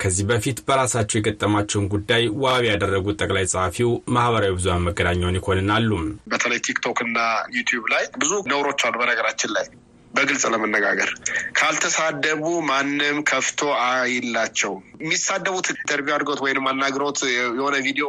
ከዚህ 0.00 0.24
በፊት 0.28 0.58
በራሳቸው 0.66 1.18
የገጠማቸውን 1.18 1.86
ጉዳይ 1.92 2.22
ዋቢ 2.42 2.64
ያደረጉት 2.70 3.18
ጠቅላይ 3.22 3.44
ጸሐፊው 3.52 3.90
ማህበራዊ 4.14 4.52
ብዙሃን 4.56 4.86
መገናኛውን 4.86 5.38
ይኮንናሉ። 5.38 5.90
በተለይ 6.32 6.60
ቲክቶክ 6.66 7.00
እና 7.06 7.18
ዩቲዩብ 7.56 7.86
ላይ 7.94 8.04
ብዙ 8.18 8.32
ነውሮች 8.52 8.82
አሉ። 8.86 8.96
በነገራችን 9.02 9.52
ላይ 9.56 9.66
በግልጽ 10.10 10.44
ለመነጋገር 10.52 11.10
ካልተሳደቡ 11.58 12.44
ማንም 12.68 13.18
ከፍቶ 13.28 13.60
አያይላቸው። 13.84 14.72
የሚሳደቡት 15.02 15.66
interview 15.74 16.14
አድርገውት 16.16 16.40
ወይም 16.46 16.66
አናግረውት 16.70 17.20
የሆነ 17.56 17.76
ቪዲዮ 17.86 18.06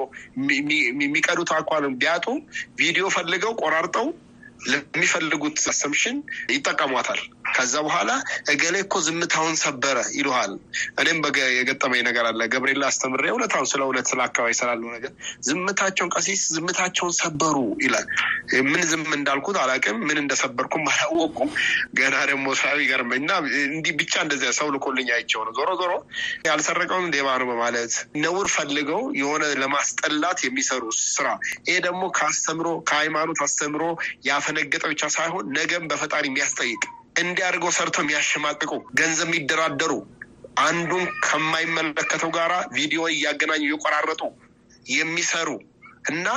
የሚቀዱት 1.03 1.51
እንኳን 1.55 1.86
ቢያጡ 2.01 2.25
ቪዲዮ 2.81 3.05
ፈልገው 3.15 3.53
ቆራርጠው 3.62 4.07
ለሚፈልጉት 4.65 5.60
assumption 5.72 6.17
ይጠቀሟታል። 6.51 7.22
ከዛ 7.53 7.74
በኋላ 7.86 8.12
እገሌ 8.51 8.75
እኮ 8.84 8.96
ዝምታውን 9.06 9.56
ሰበረ 9.62 9.98
ይሉሃል። 10.18 10.51
እኔም 11.01 11.18
የገጠመኝ 11.53 12.01
ነገር 12.10 12.25
አለ። 12.30 12.41
ገብርኤል 12.53 12.84
አስተምሬ 12.89 13.24
እውነታውን 13.34 13.68
ስለ 13.72 13.82
እውነት 13.88 14.06
ስለ 14.12 14.20
አካባቢ 14.27 14.51
ስላለው 14.60 14.89
ነገር 14.96 15.12
ዝምታቸውን 15.48 16.12
ቀሲስ 16.15 16.41
ዝምታቸውን 16.56 17.13
ሰበሩ 17.22 17.56
ይላል። 17.84 18.06
ምን 18.68 18.82
ዝም 18.91 19.06
እንዳልኩት 19.18 19.58
አላውቅም። 19.62 19.98
ምን 20.08 20.18
እንደሰበርኩም 20.24 20.86
አላወቁም። 20.94 21.50
ገና 22.00 22.15
ደግሞ 22.32 22.48
ሳቢ 22.62 22.80
ይገርመኝ 22.86 23.20
እና 23.22 23.32
እንዲህ 23.70 23.94
ብቻ 24.01 24.13
እንደዚያ 24.25 24.51
ሰው 24.60 24.70
ልኮልኝ 24.75 25.10
አይቼው 25.15 25.44
ነው። 25.48 25.53
ዞሮ 25.60 25.70
ዞሮ 25.82 25.91
ያልሰረቀውም 26.48 27.08
ሌባ 27.15 27.27
ነው 27.41 27.48
በማለት 27.51 27.94
ነውር 28.24 28.48
ፈልገው 28.56 29.01
የሆነ 29.22 29.44
ለማስጠላት 29.62 30.39
የሚሰሩ 30.46 30.84
ስራ 31.10 31.27
ይሄ 31.63 31.77
ደግሞ 31.88 32.03
ከአስተምሮ 32.18 32.68
ከሃይማኖት 32.89 33.39
አስተምሮ 33.48 33.84
ያፈነገጠ 34.51 34.84
ብቻ 34.91 35.03
ሳይሆን 35.15 35.46
ነገም 35.58 35.84
በፈጣሪ 35.91 36.24
የሚያስጠይቅ 36.29 36.81
እንዲህ 37.22 37.43
አድርገው 37.48 37.72
ሰርተው 37.75 38.03
የሚያሸማቅቁ 38.03 38.72
ገንዘብ 39.00 39.27
የሚደራደሩ 39.29 39.93
አንዱን 40.63 41.05
ከማይመለከተው 41.25 42.31
ጋራ 42.38 42.53
ቪዲዮ 42.75 43.01
እያገናኙ 43.13 43.62
እየቆራረጡ 43.67 44.22
የሚሰሩ 44.91 45.50
እና 46.12 46.27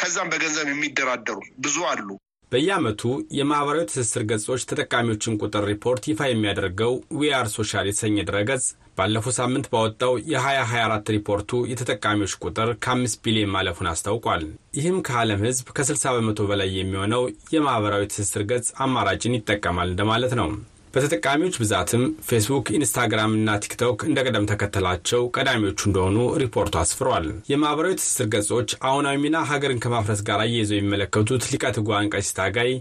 ከዛም 0.00 0.30
በገንዘብ 0.32 0.68
የሚደራደሩ 0.72 1.38
ብዙ 1.64 1.76
አሉ። 1.90 2.08
በየዓመቱ 2.52 3.02
የማኅበራዊ 3.36 3.84
ትስስር 3.90 4.22
ገጾች 4.30 4.64
ተጠቃሚዎችን 4.70 5.38
ቁጥር 5.42 5.64
ሪፖርት 5.70 6.06
ይፋ 6.10 6.22
የሚያደርገው 6.28 6.92
We 7.20 7.30
Are 7.30 7.46
Social 7.54 7.86
የተሰኘ 7.88 8.16
ድረገጽ 8.30 8.66
ባለፈው 8.96 9.32
ሳምንት 9.36 9.66
ባወጣው 9.72 10.12
የ2024 10.30 11.12
ሪፖርቱ 11.14 11.60
የተጠቃሚዎች 11.70 12.32
ቁጥር 12.42 12.70
ከ5 12.84 13.14
ቢሊዮን 13.24 13.52
ማለፉን 13.54 13.88
አስታውቋል። 13.92 14.42
ይህም 14.78 14.98
ከዓለም 15.06 15.44
ሕዝብ 15.46 15.68
ከ60 15.76 16.12
በመቶ 16.16 16.46
በላይ 16.50 16.70
የሚሆነው 16.76 17.22
የማኅበራዊ 17.54 18.04
ትስስር 18.12 18.44
ገጽ 18.50 18.68
አማራጭን 18.86 19.36
ይጠቀማል 19.38 19.90
እንደማለት 19.92 20.34
ነው። 20.40 20.50
በተጠቃሚዎች 20.94 21.54
ብዛትም 21.60 22.02
ፌስቡክ፣ 22.26 22.66
ኢንስታግራም 22.78 23.36
እና 23.36 23.50
ቲክቶክ 23.62 23.98
እንደ 24.08 24.18
ቅደም 24.26 24.48
ተከተላቸው 24.50 25.22
ቀዳሚዎቹ 25.36 25.80
እንደሆኑ 25.88 26.16
ሪፖርቱ 26.42 26.74
አስፍሯል። 26.82 27.26
የማኅበራዊ 27.52 27.94
ትስስር 28.00 28.26
ገጾች 28.34 28.70
አሁናዊ 28.88 29.18
ሚና 29.22 29.38
ሀገርን 29.50 29.82
ከማፍረስ 29.84 30.22
ጋር 30.28 30.40
አያይዘው 30.44 30.78
የሚመለከቱት 30.78 31.48
ሊቀ 31.52 31.64
ትጉሃን 31.76 32.10
ቀሲስ 32.14 32.36
ታጋይ 32.38 32.72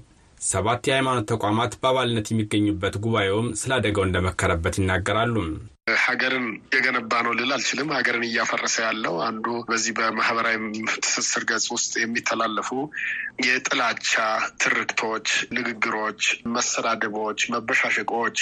ሰባት 0.41 0.87
የሃይማኖት 0.89 1.25
ተቋማት 1.31 1.73
በአባልነት 1.81 2.27
የሚገኙበት 2.29 2.95
ጉባኤውም 3.03 3.49
ስለ 3.59 3.71
አደጋው 3.75 4.05
እንደመከረበት 4.07 4.77
ይናገራሉ። 4.79 5.35
ሀገርን 6.01 6.45
የገነባ 6.75 7.21
ነው 7.25 7.33
ልል 7.37 7.51
አልችልም። 7.55 7.89
ሀገርን 7.95 8.25
እያፈረሰ 8.27 8.75
ያለው 8.85 9.15
አንዱ 9.25 9.45
በዚህ 9.67 9.93
በማህበራዊ 9.97 10.57
ትስስር 11.03 11.43
ገጽ 11.49 11.65
ውስጥ 11.75 11.93
የሚተላለፉ 12.01 12.69
የጥላቻ 13.45 14.11
ትርክቶች፣ 14.63 15.27
ንግግሮች፣ 15.57 16.21
መሰዳደቦች፣ 16.55 17.39
መበሻሸቆች፣ 17.53 18.37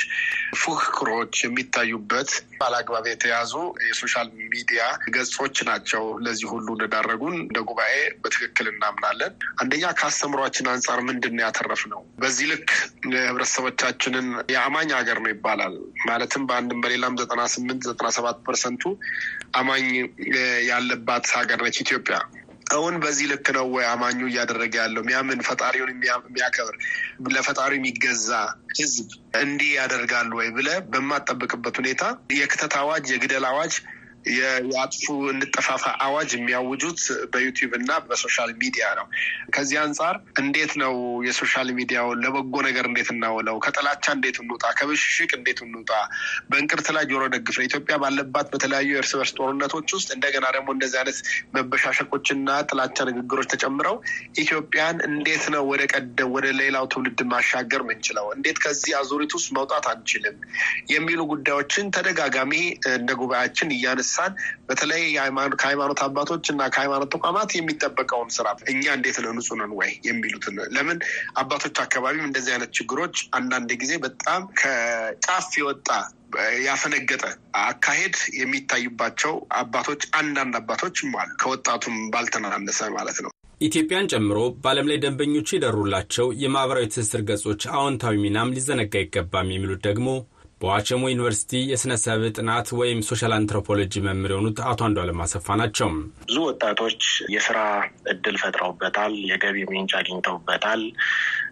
ፉክክሮች 0.62 1.36
የሚታዩበት 1.46 2.32
ባላግባብ 2.62 3.06
የተያዙ 3.10 3.54
የ 3.86 3.96
social 3.96 4.28
media 4.54 4.82
ገጾች 5.16 5.58
ናቸው። 5.70 6.04
ለዚህ 6.26 6.48
ሁሉ 6.54 6.68
እንደዳረጉን 6.76 7.36
እንደ 7.40 7.60
ጉባኤ 7.70 7.94
በትክክል 8.24 8.68
እናምናለን። 8.72 9.34
አንደኛ 9.62 9.92
ከአስተምሯችን 10.00 10.70
አንጻር 10.74 11.00
ምንድን 11.10 11.36
ነው? 11.92 12.02
በዚህ 12.22 12.48
ልክ 12.52 12.68
ህብረተሰቦቻችንን 13.22 14.28
የአማኝ 14.54 14.92
ሀገር 15.00 15.20
ነው 15.24 15.32
ይባላል። 15.34 15.76
ማለትም 16.10 16.46
በአንድም 16.50 16.82
በሌላም 16.84 17.18
ዘጠና 17.22 17.42
ስምንት 17.56 17.82
ዘጠና 17.90 18.10
ሰባት 18.18 18.40
percent 18.48 18.76
ኡ 18.76 18.84
አማኝ 19.56 19.88
ያለባት 20.70 21.28
ሀገር 21.38 21.60
ነች 21.66 21.80
ኢትዮጵያ። 21.82 22.18
አሁን 22.70 22.96
በዚህ 23.04 23.26
ልክ 23.32 23.48
ነው 23.56 23.66
ወይ 23.76 23.86
አማኙ 23.92 24.20
እያደረገ 24.28 24.74
ያለው? 24.82 25.02
የሚያምን 25.04 25.40
ፈጣሪውን 25.48 25.92
የሚያከብር 25.94 26.76
ለፈጣሪው 27.36 27.78
የሚገዛ 27.80 28.30
ህዝብ 28.80 29.08
እንዲህ 29.42 29.72
ያደርጋሉ 29.80 30.32
ወይ 30.40 30.50
ብለህ 30.58 30.78
በምትጠይቅበት 30.92 31.76
ሁኔታ 31.82 32.04
የክተት 32.38 32.76
አዋጅ፣ 32.82 33.08
የግደል 33.14 33.46
አዋጅ 33.52 33.74
የአጥፉ 34.32 35.04
እንጠፋፋ 35.32 35.84
አዋጅ 36.06 36.30
የሚያውጁት 36.36 37.02
በ 37.32 37.40
YouTube 37.40 37.72
እና 37.80 37.92
በ 38.08 38.19
social 38.19 38.52
media 38.62 38.86
ነው። 39.00 39.06
ከዚህ 39.56 39.78
አንጻር 39.84 40.16
እንዴት 40.42 40.72
ነው 40.82 40.94
የ 41.28 41.38
social 41.38 41.70
media 41.78 42.01
ውን 42.01 42.20
ለበጎ 42.24 42.56
ነገር 42.68 42.86
እንዴት 42.90 43.10
እናውለው? 43.14 43.58
ከጥላቻ 43.66 44.06
እንዴት 44.18 44.38
እንውጣ? 44.44 44.64
ከብሽሽቅ 44.80 45.30
እንዴት 45.40 45.60
እንውጣ? 45.66 45.92
በእንቅርት 46.50 46.88
ላይ 46.96 47.06
ጆሮ 47.12 47.24
ደግፍ 47.36 47.56
ነው። 47.60 47.66
ኢትዮጵያ 47.70 47.96
ባለባት 48.04 48.48
በተለያዩ 48.54 48.90
የእርስ 48.94 49.14
በርስ 49.20 49.34
ጦርነቶች 49.40 49.90
ውስጥ 49.98 50.10
እንደገና 50.18 50.46
ደግሞ 50.58 50.70
እንደዚህ 50.76 51.00
አይነት 51.02 51.20
መበሻሸቆችና 51.56 52.50
ጥላቻ 52.70 52.98
ንግግሮች 53.10 53.50
ተጨምረው 53.54 53.96
ኢትዮጵያን 54.44 54.98
እንዴት 55.10 55.46
ነው 55.54 55.64
ወደ 55.72 55.82
ቀደም 55.94 56.08
ወደ 56.36 56.48
ሌላው 56.60 56.86
ትውልድ 56.92 57.20
ማሻገር 57.32 57.82
ምንችለው? 57.90 58.26
እንዴት 58.36 58.58
ከዚህ 58.64 58.94
አዙሪት 59.00 59.32
ውስጥ 59.38 59.50
መውጣት 59.58 59.86
አንችልም? 59.92 60.36
የሚሉ 60.94 61.20
ጉዳዮችን 61.32 61.86
ተደጋጋሚ 61.96 62.54
እንደ 62.94 63.10
ጉባኤያችን 63.22 63.70
እያነሳን 64.12 64.34
በተለይ 64.68 65.04
ከሃይማኖት 65.56 66.02
አባቶች 66.06 66.46
እና 66.54 66.62
ከሃይማኖት 66.74 67.10
ተቋማት 67.16 67.50
የሚጠበቀውን 67.56 68.30
ስራ 68.38 68.48
እኛ 68.72 68.84
እንዴት 68.98 69.18
ነው 69.24 69.32
ንጹህ 69.38 69.58
ነን 69.60 69.74
ወይ 69.80 69.92
የሚሉትን 70.08 70.56
ለምን 70.76 71.00
አባቶች 71.40 71.78
አካባቢም 71.86 72.28
እንደዚህ 72.28 72.54
አይነት 72.56 72.72
ችግሮች 72.80 73.18
አንዳንድ 73.40 73.72
ጊዜ 73.82 73.94
በጣም 74.06 74.42
ከጫፍ 74.62 75.50
የወጣ 75.60 75.88
ያፈነገጠ 76.64 77.24
አካሄድ 77.64 78.16
የሚታዩባቸው 78.40 79.32
አባቶች 79.60 80.02
አንዳንድ 80.20 80.56
አባቶችም 80.60 81.16
አሉ። 81.22 81.32
ከወጣቱም 81.42 81.96
ባልተናነሰ 82.14 82.90
ማለት 82.98 83.20
ነው። 83.24 83.32
ኢትዮጵያን 83.62 84.10
ጨምሮ 84.12 84.38
በዓለም 84.60 84.90
ላይ 84.90 84.98
ደንበኞቹ 85.04 85.48
የደሩላቸው 85.54 86.28
የማኅበራዊ 86.42 86.86
ትስስር 86.92 87.22
ገጾች 87.30 87.64
አዎንታዊ 87.74 88.16
ሚናም 88.22 88.54
ሊዘነጋ 88.56 88.94
አይገባም 89.02 89.50
የሚሉት 89.54 89.82
ደግሞ 89.88 90.08
በዋቸሞ 90.62 91.02
ዩኒቨርሲቲ 91.12 91.52
የሥነ 91.70 91.94
ሰብ 92.02 92.22
ጥናት 92.36 92.68
ወይም 92.80 93.00
social 93.10 93.34
anthropology 93.36 93.94
መምህር 94.06 94.32
የሆኑት 94.34 94.58
አቶ 94.70 94.82
አንዷለም 94.88 95.22
አሰፋ 95.26 95.56
ናቸው። 95.62 95.90
ብዙ 96.24 96.38
ወጣቶች 96.48 97.02
የስራ 97.36 97.60
እድል 98.14 98.38
ፈጥረውበታል፣ 98.42 99.16
የገቢ 99.30 99.58
ምንጭ 99.70 99.92
አግኝተውበታል። 100.00 100.82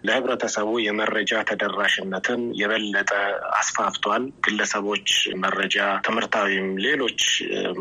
ለህብረተሰቡ 0.08 0.70
የመረጃ 0.84 1.32
ተደራሽነትን 1.50 2.42
የበለጠ 2.60 3.12
አስፋፍቷል። 3.60 4.24
ግለሰቦች 4.48 5.10
መረጃ፣ 5.44 5.75
ትምህርታዊም፣ 6.08 6.70
ሌሎች 6.86 7.22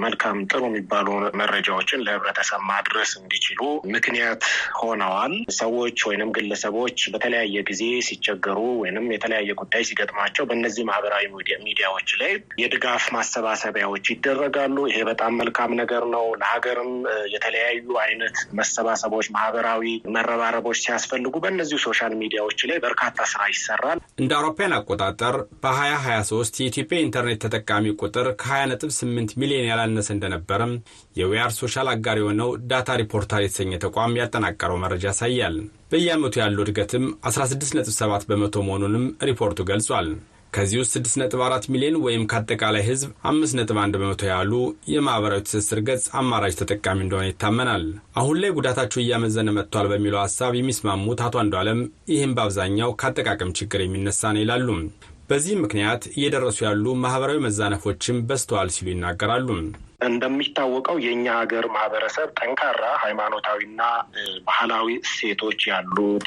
መልካም 0.03 0.39
ጥሩ 0.51 0.63
የሚባሉ 0.69 1.09
መረጃዎችን 1.41 2.05
ለህብረተሰብ 2.07 2.61
ማድረስ 2.71 3.11
እንዲችሉ 3.21 3.61
ምክንያት 3.97 4.43
ሆነዋል። 4.81 5.33
ሰዎች 5.59 5.99
ወይንም 6.09 6.31
ግለሰቦች 6.37 6.99
በተለያየ 7.15 7.65
ጊዜ 7.69 7.83
ሲቸገሩ 8.09 8.59
ወይንም 8.83 9.07
የተለያየ 9.17 9.51
ጉዳይ 9.61 9.83
ሲገጥማቸው 9.89 10.45
በእነዚህ 10.49 10.87
ማህበራዊ 10.89 11.25
ሚዲያዎች 11.67 12.09
ላይ 12.21 12.33
የድጋፍ 12.63 13.05
ማሰባሰቢያዎች 13.17 14.05
ይደረጋሉ። 14.13 14.77
ይሄ 14.91 15.01
በጣም 15.11 15.33
መልካም 15.41 15.73
ነገር 15.81 16.05
ነው። 16.15 16.27
ለሀገርም 16.41 16.93
የተለያዩ 17.35 17.75
አይነት 18.07 18.37
መሰባሰቦች፣ 18.59 19.27
ማህበራዊ 19.37 19.83
መረባረቦች 20.17 20.79
ሲያስፈልጉ 20.85 21.35
በእነዚሁ 21.45 21.79
social 21.87 22.06
media 22.17 22.41
ዎች 22.41 22.61
ላይ 22.69 22.79
በርካታ 22.85 23.19
ስራ 23.31 23.43
ይሰራል። 23.53 23.99
እንደ 24.19 24.33
አውሮፓውያን 24.39 24.77
አቆጣጠር 24.77 25.35
በ2023 25.63 26.61
የኢትዮጵያ 26.63 26.99
ኢንተርኔት 27.05 27.41
ተጠቃሚ 27.45 27.95
ቁጥር 28.01 28.29
ከ20.8 28.43 29.35
ሚሊዮን 29.43 29.69
ያላነሰ 29.71 30.09
እንደነበረም 30.17 30.75
የ 31.17 31.27
We 31.27 31.38
Are 31.38 31.53
Social 31.61 31.91
አጋር 31.95 32.19
የሆነው 32.21 32.51
DataReportal 32.71 33.43
የተሰኘ 33.45 33.73
ተቋም 33.85 34.19
ያጠናቀረው 34.21 34.81
መረጃ 34.85 35.05
ያሳያል። 35.11 35.57
በየዓመቱ 35.91 36.35
ያለው 36.43 36.65
እድገትም 36.65 37.05
16.7 37.29 38.31
በመቶ 38.31 38.65
መሆኑንም 38.67 39.05
ሪፖርቱ 39.29 39.61
ገልጿል። 39.69 40.09
ከዚህ 40.57 40.79
ውስጥ 40.81 40.95
6.4 40.99 41.67
ሚሊዮን 41.73 41.97
ወይም 42.05 42.23
ከአጠቃላይ 42.31 42.83
ሕዝብ 42.87 43.11
5.1 43.31 43.65
በመቶ 43.95 44.23
ያሉ 44.29 44.53
የማኅበራዊ 44.93 45.41
ትስስር 45.47 45.81
ገጽ 45.89 46.05
አማራጭ 46.21 46.53
ተጠቃሚ 46.61 46.99
እንደሆነ 47.05 47.27
ይታመናል። 47.29 47.85
አሁን 48.21 48.39
ላይ 48.43 48.53
ጉዳታቸው 48.57 49.01
እያመዘነ 49.03 49.55
መጥቷል 49.57 49.89
በሚለው 49.93 50.21
ሀሳብ 50.23 50.55
የሚስማሙት 50.57 51.23
አቶ 51.27 51.37
አንዷለም 51.43 51.81
ይህም 52.13 52.35
በአብዛኛው 52.39 52.97
ከአጠቃቀም 53.01 53.53
ችግር 53.59 53.83
የሚነሳ 53.85 54.33
ነው 54.35 54.43
ይላሉ። 54.45 54.69
በዚህም 55.31 55.63
ምክንያት 55.63 56.03
እየደረሱ 56.13 56.59
ያሉ 56.67 56.95
ማኅበራዊ 57.03 57.39
መዛነፎችም 57.47 58.23
በዝተዋል 58.27 58.71
ሲሉ 58.75 58.89
ይናገራሉ። 58.93 59.49
እንደሚታወቀው 60.01 60.97
የእኛ 61.05 61.27
ሀገር 61.39 61.65
ማህበረሰብ 61.75 62.29
ጠንካራ 62.39 62.83
ሃይማኖታዊና 63.03 63.83
ባህላዊ 64.49 64.89
እሴቶች 65.03 65.61
ያሉት 65.71 66.27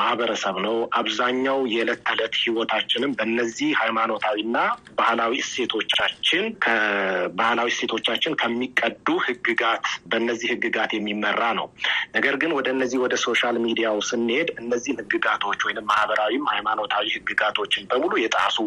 ማህበረሰብ 0.00 0.56
ነው። 0.66 0.76
አብዛኛው 1.00 1.60
የዕለት 1.74 2.00
ተዕለት 2.08 2.34
ህይወታችንም 2.42 3.14
በእነዚህ 3.18 3.70
ሃይማኖታዊና 3.80 4.56
ባህላዊ 4.98 5.32
እሴቶቻችን 5.44 6.44
ከባህላዊ 6.64 7.68
እሴቶቻችን 7.74 8.38
ከሚቀዱ 8.42 9.08
ህግጋት 9.26 9.82
በእነዚህ 10.10 10.48
ህግጋት 10.54 10.90
የሚመራ 10.96 11.42
ነው። 11.58 11.68
ነገር 12.16 12.34
ግን 12.42 12.52
ወደ 12.58 12.68
እነዚህ 12.74 12.98
ወደ 13.04 13.14
social 13.24 13.56
media 13.64 13.87
ው 13.87 13.96
ስንሄድ 14.10 14.48
እነዚህን 14.60 15.00
ህግጋቶች 15.04 15.60
ወይም 15.66 15.80
ማህበራዊም 15.90 16.44
ሃይማኖታዊ 16.52 17.06
ህግጋቶችን 17.16 17.88
በሙሉ 17.90 18.12
የጣሱ 18.22 18.58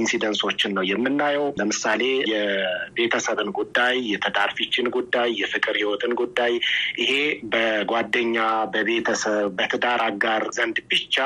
incidents 0.00 0.44
ኦችን 0.44 0.74
ነው 0.76 0.84
የምናየው። 0.90 1.46
ለምሳሌ 1.60 2.02
የቤተሰብን 2.32 3.50
ጉዳይ፣ 3.58 3.95
የትዳር 4.06 4.50
ፍቺን 4.58 4.88
ጉዳይ፣ 4.96 5.30
የፍቅር 5.40 5.76
ህይወትን 5.80 6.12
ጉዳይ 6.20 6.52
ይሄ 7.00 7.12
በጓደኛ 7.52 8.36
በቤተሰብ 8.74 9.24
በትዳር 9.58 10.00
አጋር 10.06 10.42
ዘንድ 10.56 10.76
ብቻ 10.90 11.16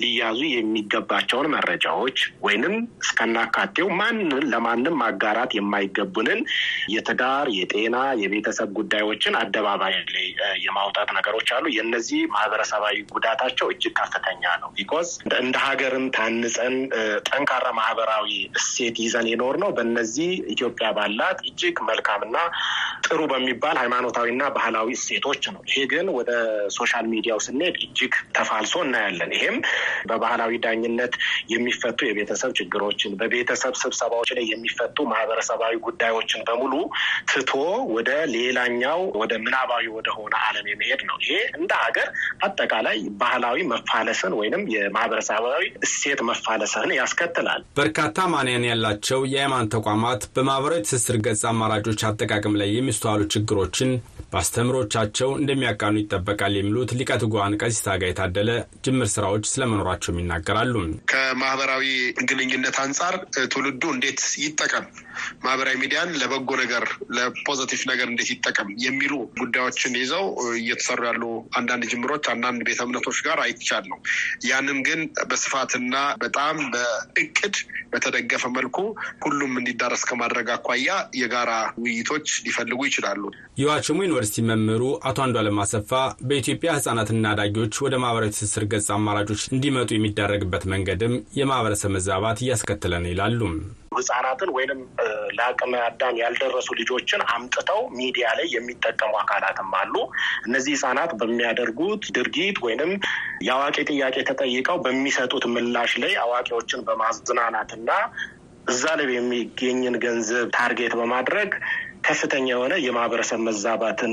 ሊያዙ 0.00 0.40
የሚገባቸውን 0.52 1.50
መረጃዎች 1.54 2.18
ወይንም 2.44 2.74
እስከናካቴው 3.04 3.88
ማንን 3.98 4.22
ለማንም 4.52 4.98
ማጋራት 5.02 5.52
የማይገቡንን 5.58 6.40
የትዳር 6.94 7.46
የጤና 7.58 7.96
የቤተሰብ 8.22 8.68
ጉዳዮችን 8.78 9.38
አደባባይ 9.40 9.94
ላይ 10.14 10.26
የማውጣት 10.64 11.08
ነገሮች 11.18 11.48
አሉ። 11.56 11.64
የነዚህ 11.76 12.20
ማህበረሰባዊ 12.34 12.96
ጉዳታቸው 13.14 13.66
እጅግ 13.74 13.94
ከፍተኛ 14.00 14.42
ነው። 14.62 14.70
because 14.76 15.08
እንደ 15.40 15.56
ሀገርም 15.64 16.06
ታንጸን 16.16 16.74
ጠንካራ 17.28 17.66
ማህበራዊ 17.78 18.28
እሴት 18.60 18.96
ይዘን 19.04 19.28
የኖርነው 19.30 19.70
በነዚህ 19.78 20.30
ኢትዮጵያ 20.54 20.88
ባላት 20.96 21.38
እጅግ 21.48 21.76
መልካምና 22.16 22.38
ጥሩ 23.06 23.20
በሚባል 23.30 23.76
ሃይማኖታዊና 23.80 24.42
ባህላዊ 24.54 24.88
እሴቶች 24.96 25.42
ነው። 25.54 25.62
ይሄ 25.68 25.78
ግን 25.92 26.06
ወደ 26.16 26.30
social 26.76 27.06
media 27.12 27.31
ው 27.31 27.38
ስንሄድ 27.46 27.74
እጅግ 27.84 28.14
ተፋልሶ 28.36 28.74
እናያለን። 28.84 29.30
ይሄም 29.36 29.56
በባህላዊ 30.08 30.52
ዳኝነት 30.64 31.14
የሚፈቱ 31.54 31.98
የቤተሰብ 32.08 32.52
ችግሮችን፣ 32.58 33.12
በቤተሰብ 33.20 33.74
ስብሰባዎች 33.82 34.30
ላይ 34.38 34.46
የሚፈቱ 34.52 35.06
ማህበረሰባዊ 35.12 35.74
ጉዳዮችን 35.86 36.44
በሙሉ 36.48 36.72
ትቶ 37.32 37.52
ወደ 37.94 38.10
ሌላኛው 38.34 39.00
ወደ 39.22 39.32
ምናባዊ 39.44 39.84
ወደሆነ 39.96 40.34
ዓለም 40.46 40.66
የመሄድ 40.72 41.02
ነው። 41.10 41.18
ይሄ 41.24 41.30
እንደ 41.58 41.72
ሀገር 41.84 42.08
አጠቃላይ 42.46 42.98
ባህላዊ 43.22 43.58
መፋለስን 43.72 44.32
ወይንም 44.40 44.64
የማህበረሰባዊ 44.74 45.62
እሴት 45.86 46.20
መፋለስን 46.30 46.90
ያስከትላል። 47.00 47.60
በርካታ 47.78 48.02
ማንያን 48.34 48.68
ያላቸው 48.70 49.20
የሃይማኖት 49.32 49.72
ተቋማት 49.76 50.22
በማህበራዊ 50.36 50.80
ትስስር 50.86 51.16
ገጽ 51.24 51.42
አማራጮች 51.50 52.00
አጠቃቀም 52.06 52.58
ላይ 52.60 52.68
የሚስተዋሉ 52.74 53.22
ችግሮችን 53.34 53.90
በአስተምሮቻቸው 54.32 55.30
እንደሚያቃኑ 55.38 55.94
ይጠበቃል 56.00 56.54
የሚሉት 56.56 56.90
ሊቀ 56.98 57.10
ትጉሃን 57.22 57.56
ቀሲስ 57.60 57.82
ታጋይ 57.84 58.10
የታደለ 58.10 58.50
ጅምር 58.84 59.08
ስራዎች 59.12 59.44
ስለመኖራቸውም 59.50 60.18
ይናገራሉ። 60.20 60.74
ከማህበራዊ 61.12 61.84
ግንኙነት 62.30 62.78
አንጻር 62.84 63.14
ትውልዱ 63.46 63.82
እንዴት 63.94 64.22
ይጠቀም፣ 64.44 64.86
ማህበራዊ 65.44 65.74
ሚዲያን 65.82 66.10
ለበጎ 66.20 66.50
ነገር 66.62 66.84
ለፖዘቲቭ 67.16 67.82
ነገር 67.90 68.06
እንዴት 68.12 68.30
ይጠቀም 68.34 68.68
የሚሉ 68.84 69.12
ጉዳዮችን 69.40 69.98
ይዘው 70.00 70.24
እየተሰሩ 70.58 71.00
ያሉ 71.10 71.22
አንዳንድ 71.58 71.84
ጅምሮች 71.92 72.24
አንዳንድ 72.34 72.62
ቤተ 72.68 72.80
እምነቶች 72.86 73.20
ጋር 73.26 73.40
አይቻል 73.44 73.86
ነው። 73.92 74.00
ያንን 74.48 74.80
ግን 74.88 75.00
በስፋትና 75.30 75.94
በጣም 76.24 76.56
በእቅድ 76.74 77.54
በተደገፈ 77.92 78.44
መልኩ 78.56 78.76
ሁሉም 79.24 79.52
እንዲዳረስ 79.60 80.02
ከማድረግ 80.08 80.48
አኳያ 80.54 80.88
የጋራ 81.20 81.52
ውይይቶች 81.94 82.28
ሊፈልጉ 82.44 82.80
ይችላሉ። 82.88 83.22
የዋቸሞ 83.60 83.98
ዩኒቨርሲቲ 84.04 84.42
መምህሩ 84.48 84.82
አቶ 85.08 85.18
አንዷለም 85.24 85.58
አሰፋ 85.64 85.90
በኢትዮጵያ 86.28 86.70
ህጻናትና 86.76 87.24
አዳጊዎች 87.32 87.74
ወደ 87.84 87.94
ማህበራዊ 88.02 88.32
ትስስር 88.34 88.64
ገጽ 88.72 88.88
አማራጮች 88.96 89.42
እንዲመጡ 89.52 89.90
የሚዳረግበት 89.94 90.64
መንገድም 90.72 91.14
የማህበረሰብ 91.38 91.92
መዛባት 91.96 92.40
እያስከተለ 92.44 92.92
ነው 93.02 93.10
ይላሉ። 93.12 93.40
ህጻናትን 93.98 94.50
ወይንም 94.56 94.80
ለአቅመ 95.36 95.72
አዳም 95.84 96.16
ያልደረሱ 96.22 96.68
ልጆችን 96.80 97.20
አምጥተው 97.34 97.80
ሚዲያ 97.98 98.26
ላይ 98.38 98.46
የሚጠቀሙ 98.54 99.12
አካላትም 99.22 99.70
አሉ። 99.80 99.94
እነዚህ 100.46 100.72
ህጻናት 100.76 101.12
በሚያደርጉት 101.20 102.04
ድርጊት 102.16 102.58
ወይንም 102.66 102.90
የአዋቂ 103.46 103.76
ጥያቄ 103.90 104.16
ተጠይቀው 104.30 104.78
በሚሰጡት 104.86 105.46
ምላሽ 105.54 105.94
ላይ 106.04 106.14
አዋቂዎችን 106.24 106.82
በማዝናናትና 106.88 107.90
እዛ 108.66 108.82
ላይ 108.98 109.08
የሚገኝን 109.14 109.96
ገንዘብ 110.04 110.46
target 110.54 110.92
በማድረግ 110.98 111.50
ከፍተኛ 112.04 112.46
የሆነ 112.50 112.74
የማህበረሰብ 112.84 113.40
መዛባትን 113.46 114.12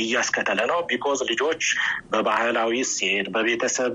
እያስከተለ 0.00 0.60
ነው። 0.70 0.78
because 0.88 1.20
ልጆች 1.30 1.62
በባህላዊ 2.12 2.72
እሴት፣ 2.84 3.28
በቤተሰብ 3.34 3.92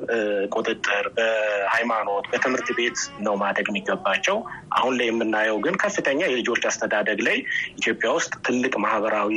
ቁጥጥር፣ 0.55 1.05
በሃይማኖት፣ 1.17 2.25
በትምህርት 2.31 2.69
ቤት 2.79 2.97
ነው 3.25 3.35
ማደግ 3.41 3.69
የሚገባቸው። 3.71 4.37
አሁን 4.77 4.93
ላይ 4.99 5.07
የምናየው 5.09 5.59
ግን 5.65 5.77
ከፍተኛ 5.83 6.19
የልጆች 6.27 6.65
አስተዳደግ 6.69 7.21
ላይ 7.27 7.37
ኢትዮጵያ 7.77 8.11
ውስጥ 8.17 8.33
ትልቅ 8.45 8.73
ማህበራዊ 8.83 9.31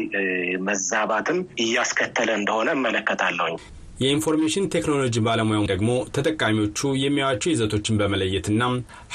መዛባትን 0.68 1.40
እያስከተለ 1.64 2.30
እንደሆነ 2.40 2.70
እመለከታለሁኝ። 2.76 3.56
የኢንፎርሜሽን 3.94 4.64
ቴክኖሎጂ 4.74 5.16
ባለሙያው 5.26 5.64
ደግሞ 5.70 5.90
ተጠቃሚዎቹ 6.14 6.78
የሚያዩዋቸው 7.00 7.50
ይዘቶችን 7.52 7.98
በመለየትና 8.00 8.62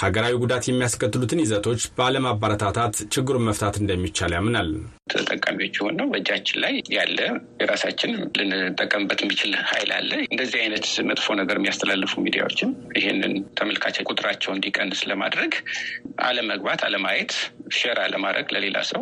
ሀገራዊ 0.01 0.33
ጉዳት 0.43 0.67
የሚያስከትሉትን 0.69 1.41
ይዘቶች 1.43 1.81
ባለማበረታታት 1.97 2.95
ችግሩን 3.13 3.45
መፍታት 3.47 3.75
እንደሚቻል 3.81 4.33
ያምናል። 4.37 4.69
ተጠቃሚዎች 5.13 5.75
የሆነው 5.79 6.07
በእጃችን 6.11 6.57
ላይ 6.63 6.73
ያለ 6.95 7.19
የራሳችን 7.61 8.11
ልንጠቀምበት 8.39 9.19
የሚችል 9.23 9.53
ኃይል 9.69 9.91
አለ። 9.97 10.11
እንደዚህ 10.27 10.59
አይነት 10.63 10.87
መጥፎ 11.09 11.27
ነገር 11.39 11.57
የሚያስተላልፉ 11.59 12.13
ሚዲያዎችን 12.25 12.69
ይህንን 12.99 13.33
ተመልካች 13.59 13.97
ቁጥራቸው 14.09 14.51
እንዲቀንስ 14.55 15.01
ለማድረግ 15.11 15.53
አለመግባት፣ 16.27 16.81
አለማየት፣ 16.87 17.33
share 17.77 17.97
አለማድረግ 18.05 18.47
ለሌላ 18.55 18.77
ሰው 18.91 19.01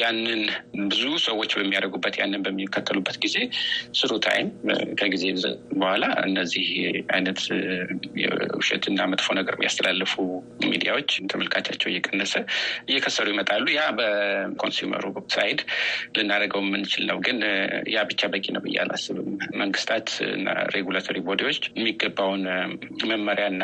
ያንን 0.00 0.42
ብዙ 0.90 1.04
ሰዎች 1.26 1.50
በሚያደርጉበት 1.58 2.14
ያንን 2.20 2.42
በሚከተሉበት 2.46 3.16
ጊዜ 3.24 3.36
through 3.98 4.12
time 4.26 4.48
ከጊዜ 5.06 5.24
በኋላ 5.76 6.04
እነዚህ 6.26 6.66
አይነት 7.14 7.40
ውሸትና 8.58 9.00
መጥፎ 9.12 9.26
ነገር 9.38 9.54
የሚያስተላልፉ 9.56 10.14
ሚዲያዎች 10.70 11.10
ተመልካቻቸው 11.30 11.88
እየቀነሰ 11.90 12.34
እየከሰሩ 12.88 13.26
ይመጣሉ። 13.32 13.66
ያ 13.76 13.82
በ 13.98 14.16
consumer 14.16 14.86
ኡ 14.86 15.04
side 15.34 15.60
ልናደርገው 16.16 16.62
የምንችል 16.64 17.04
ነው። 17.10 17.18
ግን 17.26 17.38
ያ 17.94 18.04
ብቻ 18.10 18.22
በቂ 18.34 18.46
ነው 18.56 18.62
ብዬ 18.66 18.76
አላስብም። 18.84 19.30
መንግስታት 19.62 20.08
እና 20.36 20.48
regulatory 20.74 21.18
body 21.28 21.44
ዎች 21.44 21.60
የሚገባውን 21.72 22.44
መመሪያና 23.12 23.62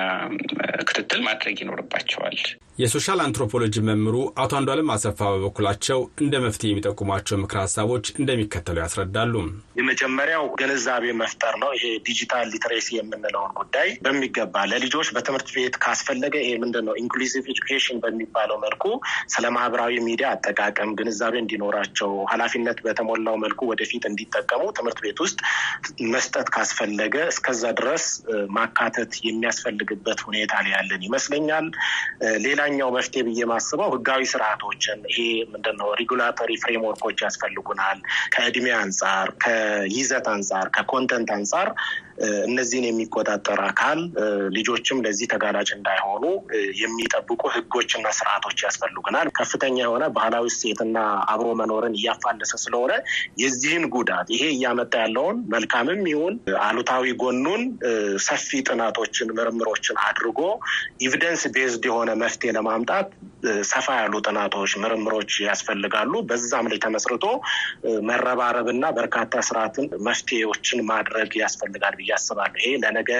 ክትትል 0.83 1.23
ማድረግ 1.29 1.57
ይኖርባቸዋል። 1.63 2.39
የ 2.79 2.89
social 2.89 3.21
anthropology 3.23 3.75
መምህሩ 3.87 4.15
አቶ 4.43 4.53
አንዷለም 4.59 4.91
አሰፋ 4.93 5.19
በበኩላቸው 5.33 5.99
እንደ 6.23 6.35
መፍትሄ 6.45 6.69
የሚጠቁሟቸው 6.71 7.37
ምክር 7.43 7.59
ሀሳቦች 7.63 8.05
እንደሚከተሉ 8.15 8.77
ያስረዳሉ። 8.83 9.35
የመጀመሪያው 9.79 10.45
ግንዛቤ 10.61 11.05
መፍጠር 11.21 11.55
ነው። 11.63 11.71
ይሄ 11.77 11.91
digital 12.07 12.47
literacy 12.53 12.89
የምንለውን 12.97 13.53
ጉዳይ 13.61 13.89
በሚገባ 14.07 14.65
ለልጆች 14.71 15.11
በትምህርት 15.17 15.51
ቤት 15.57 15.77
ካስፈለገ 15.85 16.35
ይሄ 16.45 16.55
ምንድን 16.63 16.87
ነው 16.89 16.97
inclusive 17.03 17.45
education 17.55 18.01
በሚባለው 18.05 18.59
መልኩ 18.65 18.87
ስለ 19.35 19.45
ማህበራዊ 19.57 19.93
ሚዲያ 20.09 20.31
አጠቃቀም 20.35 20.97
ግንዛቤ 21.01 21.37
እንዲኖራቸው 21.43 22.11
ኃላፊነት 22.33 22.81
በተሞላው 22.87 23.39
መልኩ 23.45 23.61
ወደፊት 23.73 24.07
እንዲጠቀሙ 24.11 24.65
ትምህርት 24.79 25.01
ቤት 25.05 25.21
ውስጥ 25.27 25.39
መስጠት 26.13 26.49
ካስፈለገ 26.57 27.17
እስከዛ 27.33 27.63
ድረስ 27.79 28.07
ማካተት 28.57 29.13
የሚያስፈልግበት 29.29 30.21
ሁኔታ 30.27 30.53
ላይ 30.65 30.75
ያለን 30.77 31.07
ይመስለኛል። 31.09 31.69
ሌላኛው 32.65 32.91
መፍትሄ 32.95 33.21
ብዬ 33.27 33.41
ማስበው 33.51 33.89
ህጋዊ 33.93 34.23
ስርዓቶችን 34.33 34.99
ይሄ 35.11 35.19
ምንድን 35.53 35.77
ነው 35.81 35.89
regulatory 36.01 36.51
framework 36.63 37.01
ኦች 37.01 37.19
ያስፈልጉናል። 37.25 37.99
ከእድሜ 38.35 38.67
አንጻር፣ 38.79 39.29
ከይዘት 39.45 40.27
አንጻር፣ 40.33 40.67
ከ 40.77 40.89
content 40.89 41.31
አንጻር 41.37 41.69
እነዚህን 42.45 42.87
የሚቆጣጠር 42.89 43.61
አካል 43.69 43.99
ልጆችም 44.57 45.03
ለዚህ 45.05 45.27
ተጋላጭ 45.33 45.69
እንዳይሆኑ 45.77 46.25
የሚጠብቁ 46.83 47.43
ህጎችና 47.55 48.07
ስርዓቶች 48.19 48.59
ያስፈልጉናል። 48.67 49.29
ከፍተኛ 49.39 49.77
የሆነ 49.83 50.05
ባህላዊ 50.17 50.47
እሴትና 50.53 50.97
አብሮ 51.33 51.49
መኖርን 51.61 51.97
እያፋለሰ 51.99 52.53
ስለሆነ 52.65 52.93
የዚህን 53.43 53.85
ጉዳት 53.95 54.29
ይሄ 54.35 54.45
እያመጣ 54.55 54.93
ያለውን 55.05 55.37
መልካምም 55.55 56.03
ይሁን 56.13 56.35
አሉታዊ 56.65 57.15
ጎኑን 57.23 57.63
ሰፊ 58.27 58.63
ጥናቶችን፣ 58.69 59.29
ምርምሮችን 59.39 59.97
አድርጎ 60.07 60.41
evidence 61.07 61.45
based 61.55 61.85
የሆነ 61.89 62.11
መፍትሄ 62.23 62.51
ለማምጣት 62.57 63.09
ሰፋ 63.71 63.87
ያሉ 63.99 64.15
ጥናቶች፣ 64.27 64.73
ምርምሮች 64.83 65.33
ያስፈልጋሉ። 65.47 66.13
በዛም 66.29 66.69
ላይ 66.71 66.79
ተመስርቶ 66.85 67.25
መረባረብና 68.09 68.85
በርካታ 68.99 69.21
ስርዓትን 69.49 69.87
መፍትሄዎችን 70.07 70.81
ማድረግ 70.91 71.31
ያስፈልጋል 71.43 71.95
ብዬ 72.03 72.13
አስባለሁ። 72.19 72.61
ይሄ 72.63 72.75
ለነገ 72.83 73.11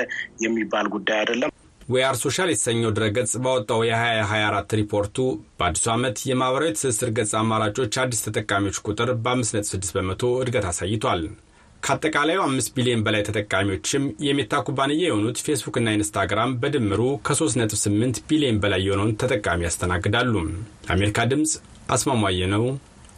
የሚባል 0.45 0.89
ጉዳይ 0.95 1.19
አይደለም። 1.23 1.51
We 1.89 2.00
Are 2.00 2.17
Social 2.21 2.51
የተሰኘው 2.51 2.91
ድረገጽ 2.97 3.33
ባወጣው 3.45 3.81
የ2024 3.87 4.75
ሪፖርቱ 4.81 5.17
በአዲሱ 5.59 5.87
ዓመት 5.95 6.19
የማኅበራዊ 6.29 6.75
ትስስር 6.77 7.11
ገጽ 7.17 7.33
አማራጮች 7.41 7.97
አዲስ 8.03 8.21
ተጠቃሚዎች 8.27 8.79
ቁጥር 8.87 9.11
በ5.6 9.25 9.91
በመቶ 9.97 10.23
እድገት 10.43 10.67
አሳይቷል። 10.71 11.23
ከአጠቃላዩ 11.83 12.39
አምስት 12.45 12.71
ቢሊዮን 12.77 13.05
በላይ 13.07 13.23
ተጠቃሚዎችም 13.29 14.05
የሜታ 14.27 14.63
ኩባንያ 14.67 14.99
የሆኑት 15.03 15.39
ፌስቡክና 15.47 15.95
ኢንስታግራም 15.97 16.57
በድምሩ 16.63 17.01
ከ3.8 17.27 18.21
ቢሊዮን 18.29 18.61
በላይ 18.63 18.83
የሆነውን 18.87 19.17
ተጠቃሚ 19.23 19.67
ያስተናግዳሉ። 19.67 20.35
ለአሜሪካ 20.87 21.27
ድምፅ 21.33 21.55
አስማማው 21.97 22.51
አየነው፣ 22.55 22.65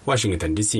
ዋሽንግተን 0.08 0.56
ዲሲ። 0.58 0.72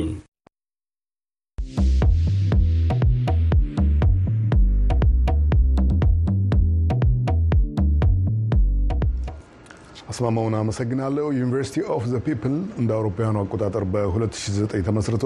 አስማማውን 10.15 10.55
አመሰግናለሁ። 10.57 11.25
University 11.37 11.77
of 11.93 12.03
the 12.11 12.19
People 12.27 12.53
እንደ 12.81 12.91
አውሮፓውያኑ 12.97 13.37
አቆጣጠር 13.41 13.85
በ2009 13.95 14.83
ተመስርቶ 14.89 15.25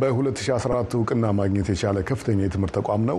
በ2014 0.00 0.96
እውቅና 0.98 1.26
ማግኘት 1.38 1.68
የቻለ 1.72 2.02
ከፍተኛ 2.08 2.40
የትምህርት 2.44 2.74
ተቋም 2.78 3.02
ነው። 3.10 3.18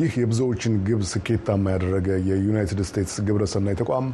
ይህ 0.00 0.10
የብዙዎችን 0.20 0.74
ግብ 0.88 1.00
ስኬታማ 1.10 1.64
ያደረገ 1.74 2.08
የዩናይትድ 2.28 2.82
ስቴትስ 2.90 3.16
ግብረሰናይ 3.28 3.76
ተቋም 3.80 4.08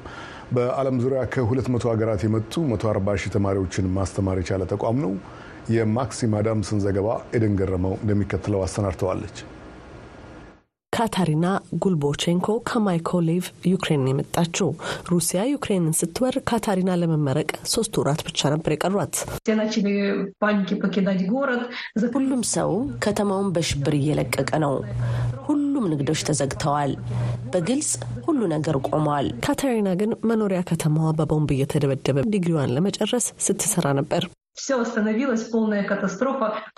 በዓለም 0.53 1.01
ዙሪያ 1.05 1.22
ከ200 1.35 1.90
ሀገራት 1.92 2.22
የመጡ 2.27 2.53
140 2.68 3.18
ሺህ 3.22 3.35
ተማሪዎችን 3.37 3.92
ማስተማር 3.96 4.38
የቻለ 4.42 4.64
ተቋም 4.72 5.01
ነው። 5.05 5.14
የማክሲም 5.75 6.38
አዳምስን 6.40 6.83
ዘገባ 6.85 7.09
ኤደን 7.37 7.57
ገረመው 7.61 7.94
እንደሚከተለው 8.03 8.62
አሰናድተዋለች። 8.66 9.38
ካታሪና 10.96 11.46
ጉልቦቼንኮ 11.82 12.48
ከማይኮሌቭ 12.68 13.42
ዩክሬን 13.70 14.04
የመጣችው 14.11 14.68
ሩሲያ 15.11 15.40
ዩክሬንን 15.50 15.96
ስትወር 15.98 16.37
ካታሪና 16.48 16.90
ለመመረቅ 17.00 17.50
ሶስት 17.72 17.98
ወራት 18.00 18.20
ብቻ 18.28 18.48
ነበር 18.54 18.72
የቀሯት። 18.74 19.14
ሁሉም 22.16 22.42
ሰው 22.54 22.70
ከተማውን 23.06 23.50
በሽብር 23.56 23.96
እየለቀቀ 23.98 24.50
ነው። 24.64 24.74
ሁሉም 25.46 25.85
ንግዶች 25.92 26.22
ተዘግተዋል። 26.28 26.94
በግልጽ 27.52 27.90
ሁሉ 28.26 28.40
ነገር 28.54 28.78
ቆመዋል። 28.88 29.28
ካታሪና 29.46 29.90
ግን 30.00 30.12
መኖሪያ 30.30 30.62
ከተማዋ 30.70 31.11
በቦምብ 31.18 31.52
እየተደበደበ 31.56 32.26
ዲግሪዋን 32.35 32.74
ለመጨረስ 32.76 33.28
ስትሰራ 33.46 33.87
ነበር። 34.00 34.24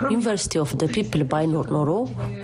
University 0.08 0.54
of 0.62 0.70
the 0.80 0.86
People 0.94 1.22
ባይኖር 1.32 1.66
ኖሮ 1.74 1.90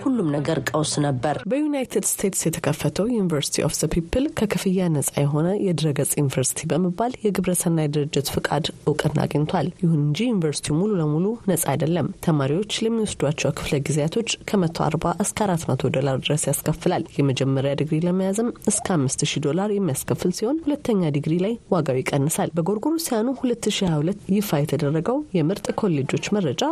ሁሉም 0.03 0.27
ነገር 0.35 0.57
ቀውስ 0.69 0.93
ነበር። 1.05 1.35
በዩናይትድ 1.51 2.05
ስቴትስ 2.11 2.41
የተከፈተው 2.47 3.07
University 3.15 3.63
of 3.67 3.73
the 3.77 3.89
People 3.93 4.25
ከክፍያ 4.39 4.87
ነጻ 4.93 5.11
የሆነ 5.17 5.47
የድረገጽ 5.65 6.11
ዩኒቨርሲቲ 6.19 6.61
በመባል 6.71 7.15
የግብረሰናይ 7.25 7.89
ድርጅት 7.95 8.29
ፍቃድ 8.35 8.65
እውቅና 8.85 9.17
አግኝቷል። 9.25 9.69
ይሁን 9.83 9.99
እንጂ 10.05 10.19
ዩኒቨርሲቲው 10.29 10.77
ሙሉ 10.79 10.91
ለሙሉ 11.01 11.25
ነጻ 11.51 11.65
አይደለም። 11.73 12.07
ተማሪዎች 12.27 12.79
ለሚወስዷቸው 12.85 13.53
ክፍለ 13.59 13.81
ጊዜያቶች 13.87 14.29
ከ140 14.49 15.13
እስከ 15.25 15.39
400 15.47 15.93
ዶላር 15.97 16.17
ድረስ 16.25 16.45
ያስከፍላል። 16.49 17.05
የመጀመሪያ 17.17 17.73
ዲግሪ 17.81 17.99
ለመያዝም 18.07 18.49
እስከ 18.71 18.87
5000 18.97 19.45
ዶላር 19.47 19.69
የሚያስከፍል 19.75 20.33
ሲሆን 20.39 20.63
ሁለተኛ 20.65 21.11
ዲግሪ 21.15 21.35
ላይ 21.45 21.55
ዋጋው 21.73 22.01
ይቀንሳል። 22.01 22.49
በጎርጎሮሲያኑ 22.57 23.27
2022 23.41 24.25
ይፋ 24.35 24.61
የተደረገው 24.61 25.19
የምርጥ 25.33 25.67
ኮሌጆች 25.79 26.25
መረጃ 26.35 26.63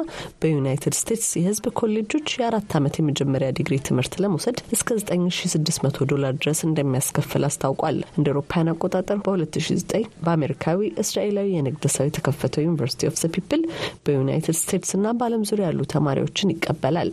በዩናይትድ 0.42 0.96
ስቴትስ 1.00 1.30
የሕዝብ 1.38 1.66
ኮሌጆች 1.80 2.28
የአራት 2.36 2.76
ዓመት 2.80 2.98
የመጀመሪያ 3.00 3.50
ዲግሪ 3.58 3.78
ትምህርት 3.88 4.16
ለመውሰድ 4.24 4.60
እስከ 4.76 4.89
9600 5.04 6.08
ዶላር 6.12 6.34
ድረስ 6.39 6.62
እንደሚያስከፍል 6.68 7.46
አስታውቋል። 7.48 7.98
እንደ 8.18 8.28
አውሮፓውያን 8.32 8.72
አቆጣጠር 8.74 9.20
በ2009 9.26 9.94
በአሜሪካዊ 10.26 10.72
እስራኤላዊ 11.04 11.50
የንግድ 11.56 11.86
ሰው 11.96 12.08
የተከፈተው 12.08 12.66
University 12.66 13.10
of 13.10 13.18
the 13.22 13.32
People 13.36 13.63
በዩናይትድ 14.06 14.58
ስቴትስ 14.62 14.94
እና 14.98 15.16
በዓለም 15.18 15.46
ዙሪያ 15.50 15.68
ያሉ 15.70 15.82
ተማሪዎችን 15.94 16.54
ይቀበላል። 16.56 17.12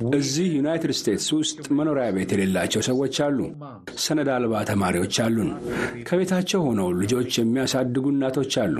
እዚህ 0.00 0.46
ዩናይትድ 0.54 0.92
ስቴትስ 0.98 1.26
ውስጥ 1.34 1.64
መኖሪያ 1.78 2.06
ቤት 2.14 2.30
የሌላቸው 2.34 2.82
ሰዎች 2.86 3.16
አሉ። 3.24 3.38
ሰነድ 4.04 4.28
አልባ 4.34 4.62
ተማሪዎች 4.70 5.16
አሉን። 5.24 5.50
ከቤታቸው 6.08 6.60
ሆነው 6.66 6.88
ልጆች 7.00 7.30
የሚያሳድጉ 7.38 8.04
እናቶች 8.12 8.54
አሉ። 8.64 8.76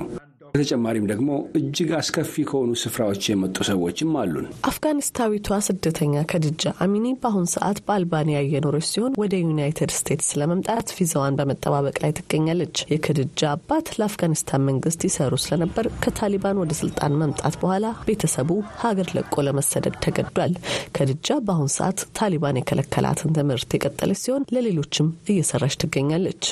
በተጨማሪም 0.55 1.07
ደግሞ 1.11 1.29
እጅግ 1.59 1.89
አስከፊ 1.97 2.43
ከሆኑ 2.49 2.73
ስፍራዎች 2.83 3.23
የመጡ 3.29 3.57
ሰዎችም 3.69 4.11
አሉን። 4.21 4.45
አፍጋኒስታዊቷ 4.69 5.57
ስደተኛ 5.67 6.21
ከድጃ 6.31 6.73
አሚኒ 6.85 7.07
በአሁን 7.23 7.47
ሰዓት 7.55 7.79
በአልባንያ 7.87 8.37
እየኖረች 8.45 8.87
ሲሆን 8.91 9.17
ወደ 9.23 9.35
ዩናይትድ 9.43 9.93
ስቴትስ 9.97 10.29
ለመምጣት 10.41 10.93
ቪዛዋን 10.99 11.39
በመጠባበቅ 11.41 11.97
ላይ 12.05 12.13
ትገኛለች። 12.19 12.85
የከድጃ 12.93 13.43
አባት 13.55 13.89
ለአፍጋኒስታን 13.99 14.67
መንግስት 14.69 15.07
ይሰሩ 15.09 15.33
ስለነበር 15.45 15.89
ከታሊባን 16.05 16.61
ወደ 16.63 16.77
ስልጣን 16.81 17.19
መምጣት 17.23 17.57
በኋላ 17.63 17.91
ቤተሰቡ 18.07 18.51
ሀገር 18.85 19.11
ለቆ 19.19 19.45
ለመሰደድ 19.49 19.97
ተገዷል። 20.07 20.55
ከድጃ 20.95 21.41
በአሁን 21.45 21.73
ሰዓት 21.79 22.01
ታሊባን 22.19 22.61
የከለከላትን 22.61 23.35
ትምህርት 23.39 23.77
የቀጠለች 23.77 24.23
ሲሆን 24.25 24.47
ለሌሎችም 24.55 25.11
እየሰራች 25.29 25.77
ትገኛለች። 25.83 26.45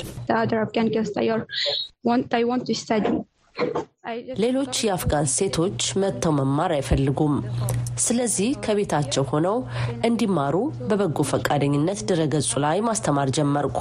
ሌሎች 4.41 4.75
የአፍጋን 4.85 5.27
ሴቶች 5.33 5.81
መጥተው 6.01 6.31
መማር 6.37 6.71
አይፈልጉም። 6.75 7.35
ስለዚህ 8.03 8.49
ከቤታቸው 8.65 9.23
ሆነው 9.29 9.57
እንዲማሩ 10.07 10.55
በበጎ 10.89 11.25
ፈቃደኝነት 11.29 11.99
ድረገጹ 12.09 12.51
ላይ 12.63 12.77
ማስተማር 12.87 13.29
ጀመርኩ። 13.37 13.79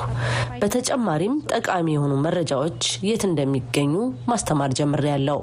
በተጨማሪም 0.62 1.34
ጠቃሚ 1.52 1.88
የሆኑ 1.94 2.14
መረጃዎች 2.26 2.80
የት 3.08 3.24
እንደሚገኙ 3.28 3.94
ማስተማር 4.32 4.72
ጀምሬያለሁ። 4.80 5.40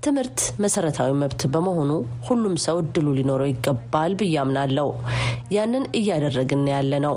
ትምህርት 0.00 0.40
መሰረታዊ 0.64 1.12
መብት 1.22 1.44
በመሆኑ 1.54 1.90
ሁሉም 2.28 2.56
ሰው 2.66 2.78
እድሉ 2.84 3.08
ሊኖረው 3.18 3.50
ይገባል 3.52 4.14
ብዬ 4.20 4.36
አምናለሁ። 4.42 4.90
ያንን 5.56 5.86
እያደረግን 6.00 6.64
ያለ 6.74 6.92
ነው። 7.06 7.16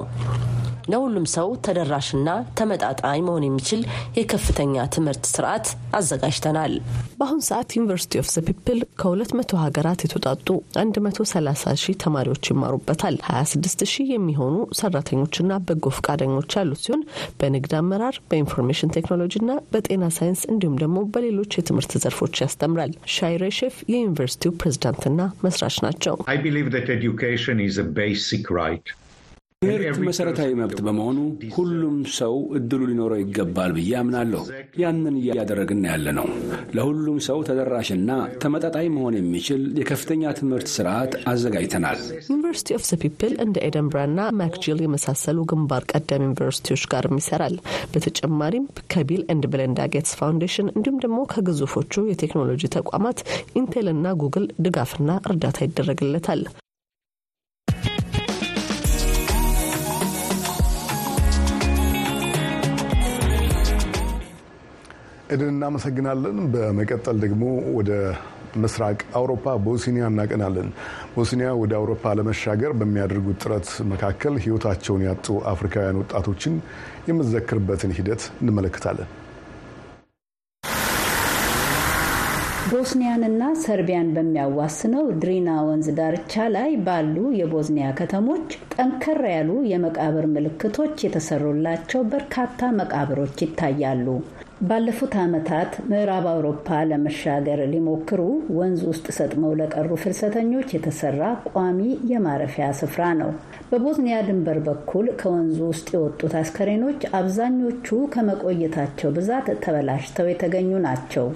ለሁሉም 0.91 1.25
ሰው 1.33 1.49
ተደራሽና 1.65 2.29
ተመጣጣኝ 2.59 3.21
መሆን 3.23 3.45
የሚችል 3.47 3.81
የከፍተኛ 4.17 4.85
ትምህርት 4.95 5.25
ስርዓት 5.31 5.67
አዘጋጅተናል። 5.97 6.73
በአሁኑ 7.19 7.39
ሰዓት 7.47 7.75
University 7.77 8.21
of 8.21 8.29
the 8.31 8.43
People 8.47 8.79
ከ200 9.01 9.59
ሀገራት 9.63 9.99
የተውጣጡ 10.05 10.47
130 10.77 11.75
ሺህ 11.83 11.97
ተማሪዎች 12.03 12.43
ይማሩበታል። 12.51 13.17
26 13.31 13.85
ሺህ 13.91 14.07
የሚሆኑ 14.13 14.55
ሰራተኞችና 14.81 15.59
በጎ 15.67 15.85
ፈቃደኞች 15.97 16.55
ያሉት 16.57 16.81
ሲሆን 16.85 17.03
በንግድ 17.41 17.73
አመራር፣ 17.79 18.17
በኢንፎርሜሽን 18.29 18.93
ቴክኖሎጂና 18.97 19.51
በጤና 19.73 20.05
ሳይንስ 20.17 20.43
እንዲሁም 20.51 20.77
ደግሞ 20.81 20.97
በሌሎች 21.13 21.57
የትምህርት 21.57 21.93
ዘርፎች 22.03 22.41
ያስተምራል። 22.43 22.93
ሻይሬ 23.15 23.51
ሼፍ 23.59 23.77
የዩኒቨርሲቲው 23.93 24.53
ፕሬዝዳንትና 24.61 25.17
መስራች 25.45 25.77
ናቸው። 25.85 26.15
ትምህርት 29.61 29.99
መሰረታዊ 30.05 30.51
መብት 30.59 30.79
በመሆኑ 30.85 31.17
ሁሉም 31.55 31.97
ሰው 32.15 32.35
እድሉ 32.57 32.79
ሊኖረው 32.89 33.19
ይገባል 33.21 33.71
ብዬ 33.75 33.91
አምናለሁ። 33.99 34.41
ያንን 34.81 35.15
እያደረግን 35.19 35.81
ያለ 35.89 36.13
ነው። 36.17 36.27
ለሁሉም 36.77 37.17
ሰው 37.25 37.39
ተደራሽና 37.47 38.09
ተመጣጣኝ 38.43 38.87
መሆን 38.95 39.17
የሚችል 39.17 39.61
የከፍተኛ 39.79 40.31
ትምህርት 40.39 40.69
ስርዓት 40.75 41.13
አዘጋጅተናል። 41.31 41.99
University 42.27 42.75
of 42.77 42.85
the 42.89 42.99
People 43.03 43.35
እንደ 43.45 43.59
ኤደንብራና 43.67 44.25
ማክጂል 44.41 44.81
የመሳሰሉ 44.85 45.45
ግንባር 45.51 45.85
ቀደም 45.93 46.25
ዩኒቨርሲቲዎች 46.27 46.85
ጋርም 46.93 47.21
ይሰራል። 47.21 47.57
በተጨማሪም 47.93 48.65
ከ 48.93 49.03
Bill 49.03 49.23
and 49.31 49.47
Melinda 49.53 49.87
Gates 49.95 50.17
Foundation 50.19 50.73
እንዲሁም 50.73 50.99
ደግሞ 51.05 51.21
ከግዙፎቹ 51.33 52.07
የቴክኖሎጂ 52.07 52.71
ተቋማት 52.77 53.21
ኢንቴልና 53.55 54.15
ጉግል 54.21 54.47
ድጋፍና 54.65 55.21
እርዳታ 55.29 55.59
ይደረግለታል። 55.67 56.43
ኤደን 65.31 65.51
እናመሰግናለን። 65.53 66.37
በመቀጠል 66.53 67.17
ደግሞ 67.23 67.43
ወደ 67.77 67.91
ምስራቅ 68.57 68.97
አውሮፓ 69.17 69.53
ቦስኒያ 69.65 70.05
እናቀናለን። 70.11 70.69
ቦስኒያ 71.13 71.49
ወደ 71.61 71.73
አውሮፓ 71.77 72.13
ለመሻገር 72.19 72.71
በሚያደርጉት 72.79 73.39
ጥረት 73.43 73.69
መካከል 73.91 74.35
ሕይወታቸውን 74.43 75.05
ያጡ 75.07 75.27
አፍሪካውያን 75.51 75.99
ወጣቶችን 76.01 76.55
የምዘክርበትን 77.09 77.95
ሂደት 77.99 78.23
እንመለከታለን። 78.41 79.09
ቦስኒያንና 82.71 83.43
ሰርቢያን 83.61 84.11
በሚያዋስነው 84.15 85.05
ድሪና 85.21 85.49
ወንዝ 85.67 85.87
ዳርቻ 85.97 86.43
ላይ 86.53 86.71
ባሉ 86.85 87.15
የቦዝኒያ 87.39 87.87
ከተሞች 87.97 88.45
ጠንከር 88.75 89.19
ያሉ 89.33 89.51
የመቃብር 89.71 90.25
ምልክቶች 90.35 91.03
የተሰሩላቸው 91.05 92.03
በርካታ 92.11 92.71
መቃብሮች 92.79 93.35
ይታያሉ። 93.45 94.07
ባለፉት 94.61 95.13
ዓመታት 95.21 95.71
ምዕራብ 95.89 96.25
አውሮፓ 96.31 96.67
ለመሻገር 96.89 97.59
ሊሞክሩ 97.71 98.19
ወንዝ 98.57 98.81
ውስጥ 98.89 99.05
ሰጥመው 99.17 99.53
ለቀሩ 99.59 99.89
ፍልሰተኞች 100.01 100.67
የተሰራ 100.75 101.21
ቋሚ 101.49 101.79
የማረፊያ 102.11 102.67
ስፍራ 102.79 103.05
ነው። 103.21 103.31
በቦዝኒያ 103.71 104.17
ድንበር 104.27 104.59
በኩል 104.67 105.07
ከወንዙ 105.21 105.59
ውስጥ 105.71 105.87
የወጡት 105.95 106.33
አስከሬኖች 106.41 107.01
አብዛኞቹ 107.19 107.87
ከመቆየታቸው 108.13 109.11
ብዛት 109.17 109.49
ተበላሽተው 109.65 110.29
የተገኙ 110.31 110.71
ናቸው። 110.87 111.27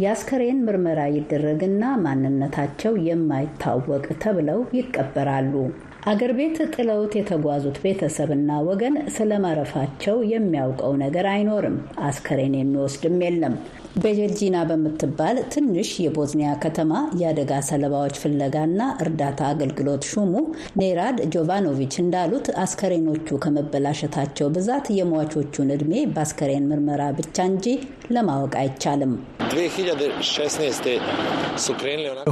የአስከሬን 0.00 0.64
ምርመራ 0.66 1.00
ይደረግና 1.16 1.82
ማንነታቸው 2.04 2.94
የማይታወቅ 3.08 4.06
ተብለው 4.24 4.62
ይቀበራሉ። 4.78 5.54
አገር 6.02 6.30
ቤት 6.36 6.56
ጥለውት 6.74 7.12
የተጓዙት 7.16 7.76
ቤተሰብና 7.82 8.50
ወገን 8.68 8.94
ስለማረፋቸው 9.16 10.16
የሚያውቀው 10.30 10.92
ነገር 11.02 11.26
አይኖርም። 11.32 11.76
አስከሬን 12.06 12.54
የሚወስድም 12.58 13.16
የለም። 13.24 13.54
ቤጀልጂና 13.96 14.56
በምትባል 14.68 15.36
ትንሽ 15.52 15.88
የቦዝኒያ 16.02 16.50
ከተማ 16.62 16.92
የአደጋ 17.20 17.52
ሰለባዎች 17.68 18.14
ፍለጋና 18.22 18.80
እርዳታ 19.02 19.40
አገልግሎት 19.52 20.04
ሹሙ 20.10 20.32
ኔራድ 20.80 21.18
ጆቫኖቪች 21.34 21.94
እንዳሉት 22.02 22.46
አስከሬኖቹ 22.62 23.38
ከመበላሸታቸው 23.44 24.48
ብዛት 24.56 24.86
የሟቾቹን 24.98 25.72
ዕድሜ 25.76 25.92
በአስከሬን 26.14 26.68
ምርመራ 26.70 27.02
ብቻ 27.18 27.36
እንጂ 27.50 27.66
ለማወቅ 28.14 28.54
አይቻልም። 28.62 29.12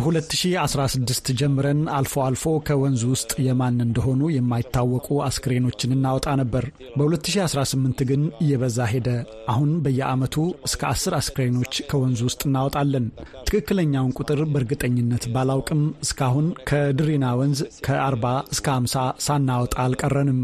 2016 0.01 1.31
ጀምረን 1.41 1.81
አልፎ 1.97 2.15
አልፎ 2.27 2.45
ከወንዙ 2.67 3.03
ውስጥ 3.15 3.33
የማን 3.47 3.77
እንደሆኑ 3.87 4.31
የማይታወቁ 4.35 5.09
አስክሬኖችን 5.27 5.95
እናወጣ 5.97 6.29
ነበር። 6.41 6.65
በ2018 6.99 8.03
ግን 8.11 8.23
እየበዛ 8.43 8.79
ሄደ። 8.93 9.09
አሁን 9.51 9.71
በየዓመቱ 9.85 10.37
እስከ 10.69 10.83
10 10.93 11.15
አስክሬኖች 11.53 11.75
ከወንዙ 11.91 12.21
ውስጥ 12.29 12.41
እናወጣለን። 12.47 13.07
ትክክለኛውን 13.47 14.15
ቁጥር 14.19 14.41
በእርግጠኝነት 14.53 15.25
ባላውቅም 15.35 15.83
እስካሁን 16.05 16.47
ከድሪና 16.69 17.27
ወንዝ 17.41 17.61
ከ40 17.87 18.25
እስከ 18.55 18.67
50 18.77 19.05
ሳናወጣ 19.27 19.75
አልቀረንም። 19.85 20.41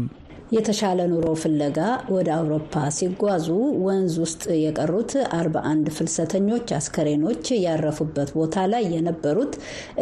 የተሻለ 0.47 0.99
ኑሮ 1.11 1.29
ፍለጋ 1.41 1.77
ወደ 2.13 2.29
አውሮፓ 2.35 2.81
ሲጓዙ 2.97 3.47
ወንዝ 3.85 4.13
ውስጥ 4.21 4.43
የቀሩት 4.57 5.13
41 5.37 5.89
ፍልሰተኞች 5.95 6.67
አስከሬኖች 6.77 7.43
ያረፉበት 7.63 8.29
ቦታ 8.37 8.63
ላይ 8.73 8.83
የነበሩት 8.93 9.53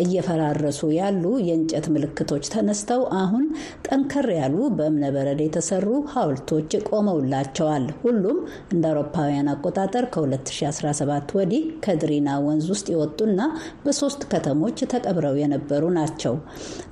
እየፈራረሱ 0.01 0.81
ያሉ 0.97 1.23
የእንጨት 1.45 1.87
ምልክቶች 1.95 2.49
ተነስተው 2.55 3.01
አሁን 3.21 3.45
ጠንከር 3.87 4.27
ያሉ 4.37 4.59
በእብነበረድ 4.77 5.41
የተሰሩ 5.45 5.87
ሐውልቶች 6.13 6.69
ቆመውላቸዋል። 6.91 7.87
ሁሉም 8.03 8.37
እንደ 8.73 8.85
አውሮፓውያን 8.91 9.49
አቆጣጠር 9.53 10.07
ከ2017 10.13 11.35
ወዲህ 11.39 11.65
ከድሪና 11.83 12.37
ወንዝ 12.45 12.69
ውስጥ 12.73 12.87
የወጡና 12.93 13.41
በሶስት 13.83 14.21
ከተሞች 14.31 14.79
ተቀብረው 14.93 15.35
የነበሩ 15.41 15.83
ናቸው። 15.97 16.37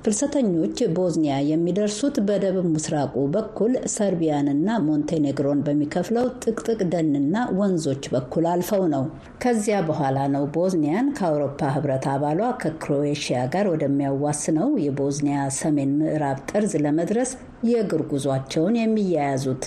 ፍልሰተኞች 0.04 0.76
ቦዝኒያ 0.96 1.38
የሚደርሱት 1.52 2.18
በደቡብ 2.26 2.68
ምስራቁ 2.74 3.14
በኩል 3.44 3.72
ሰርቢያንና 3.94 4.68
ሞንቴኔግሮን 4.84 5.58
በሚከፍለው 5.64 6.26
ጥቅጥቅ 6.42 6.78
ደንና 6.92 7.36
ወንዞች 7.58 8.04
በኩል 8.12 8.44
አልፈው 8.52 8.82
ነው። 8.92 9.04
ከዚያ 9.42 9.78
በኋላ 9.88 10.18
ነው 10.34 10.44
ቦዝኒያን 10.54 11.08
ከአውሮፓ 11.18 11.70
ሕብረት 11.74 12.06
አባሏ 12.12 12.40
ከክሮኤሽያ 12.62 13.40
ጋር 13.54 13.68
ወደሚያዋስነው 13.72 14.70
የቦዝኒያ 14.84 15.40
ሰሜን 15.58 15.92
ምዕራብ 16.00 16.40
ጠርዝ 16.50 16.74
ለመድረስ 16.84 17.32
የእግር 17.68 18.02
ጉዟቸውን 18.10 18.74
የሚያያዙት። 18.80 19.64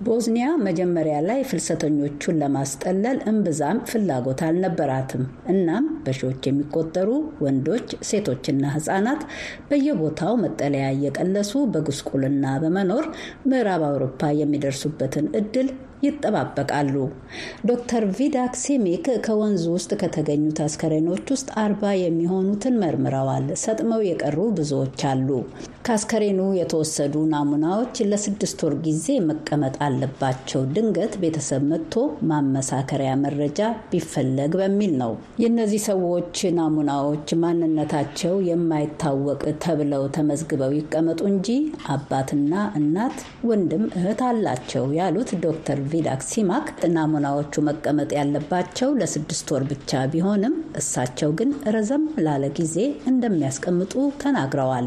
ቦዝኒያ 0.00 0.46
መጀመሪያ 0.64 1.16
ላይ 1.26 1.40
ፍልሰተኞቹን 1.48 2.38
ለማስጠለል 2.40 3.18
እምብዛም 3.30 3.78
ፍላጎት 3.90 4.40
አልነበራትም። 4.46 5.22
እናም 5.52 5.84
በሺዎች 6.04 6.48
የሚቆጠሩ 6.48 7.10
ወንዶች፣ 7.44 7.88
ሴቶችና 8.08 8.72
ህጻናት 8.74 9.22
በየቦታው 9.68 10.34
መጠለያ 10.42 10.86
እየቀለሱ 10.96 11.52
በጉስቁልና 11.74 12.46
በመኖር 12.64 13.06
ምዕራብ 13.50 13.84
አውሮፓ 13.88 14.32
የሚደርሱበትን 14.40 15.28
እድል 15.40 15.68
ይጠባበቃሉ። 16.04 16.94
ዶክተር 17.68 18.04
ቪዳክ 18.16 18.54
ሲሚክ 18.62 19.06
ከወንዙ 19.26 19.64
ውስጥ 19.74 19.92
ከተገኙት 20.00 20.58
አስከሬኖች 20.64 21.26
ውስጥ 21.34 21.48
አርባ 21.62 21.82
የሚሆኑትን 22.00 22.80
መርምረዋል። 22.82 23.32
ሰጥመው 23.64 24.02
የቀሩ 24.06 24.38
ብዙዎች 24.56 25.00
አሉ። 25.10 25.28
ከአስከሬኑ 25.86 26.40
የተወሰዱ 26.56 27.14
ናሙናዎች 27.32 27.96
ለስድስት 28.10 28.60
ወር 28.64 28.74
ጊዜ 28.84 29.06
መቀመጥ 29.26 29.74
አለባቸው፣ 29.86 30.60
ድንገት 30.74 31.14
ቤተሰብ 31.22 31.62
መጥቶ 31.70 31.94
ማመሳከሪያ 32.30 33.10
መረጃ 33.24 33.60
ቢፈለግ 33.90 34.52
በሚል 34.60 34.92
ነው። 35.02 35.12
የእነዚህ 35.42 35.82
ሰዎች 35.88 36.22
ናሙናዎች 36.58 37.28
ማንነታቸው 37.42 38.34
የማይታወቅ 38.48 39.42
ተብለው 39.64 40.04
ተመዝግበው 40.16 40.72
ይቀመጡ 40.78 41.20
እንጂ 41.30 41.48
አባትና 41.94 42.52
እናት፣ 42.78 43.18
ወንድም 43.48 43.84
እህት 43.96 44.22
አላቸው 44.28 44.86
ያሉት 44.98 45.30
ዶክተር 45.44 45.78
ቪዳክ 45.94 46.22
ሲማክ 46.28 46.66
ናሙናዎቹ 46.94 47.62
መቀመጥ 47.68 48.10
ያለባቸው 48.18 48.90
ለስድስት 49.00 49.48
ወር 49.54 49.64
ብቻ 49.70 50.02
ቢሆንም 50.12 50.54
እሳቸው 50.80 51.30
ግን 51.38 51.50
ረዘም 51.74 52.04
ላለ 52.26 52.44
ጊዜ 52.58 52.76
እንደሚያስቀምጡ 53.10 53.92
ተናግረዋል። 54.22 54.86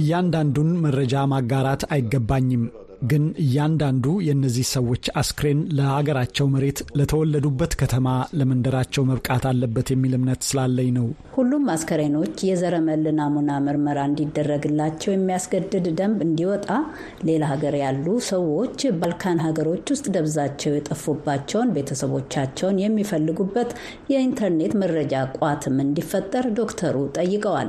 እያንዳንዱን 0.00 0.70
መረጃ 0.84 1.24
ማጋራት 1.32 1.82
አይገባኝም 1.94 2.64
ግን 3.02 3.24
እያንዳንዱ 3.42 4.06
የእነዚህ 4.26 4.66
ሰዎች 4.72 5.04
አስክሬን 5.20 5.60
ለሀገራቸው 5.76 6.46
መሬት፣ 6.52 6.78
ለተወለዱበት 6.98 7.72
ከተማ፣ 7.80 8.06
ለመንደራቸው 8.38 9.02
መብቃት 9.08 9.44
አለበት 9.50 9.88
የሚል 9.92 10.12
እምነት 10.18 10.42
ስላለኝ 10.48 10.90
ነው። 10.98 11.06
ሁሉም 11.36 11.64
አስከሬኖች 11.74 12.36
የዘረመል 12.48 13.04
ናሙና 13.18 13.50
ምርመራ 13.66 13.98
እንዲደረግላቸው 14.10 15.10
የሚያስገድድ 15.14 15.86
ደንብ 15.98 16.20
እንዲወጣ 16.26 16.68
ሌላ 17.28 17.42
ሀገር 17.52 17.76
ያሉ 17.82 18.06
ሰዎች 18.30 18.60
ባልካን 19.00 19.42
ሀገሮች 19.46 19.84
ውስጥ 19.94 20.06
ደብዛቸው 20.16 20.72
የጠፉባቸውን 20.76 21.72
ቤተሰቦቻቸውን 21.76 22.80
የሚፈልጉበት 22.82 23.70
የኢንተርኔት 24.12 24.74
መረጃ 24.82 25.10
ቋትም 25.38 25.76
እንዲፈጠር 25.86 26.46
ዶክተሩ 26.58 26.88
ጠይቀዋል። 27.18 27.68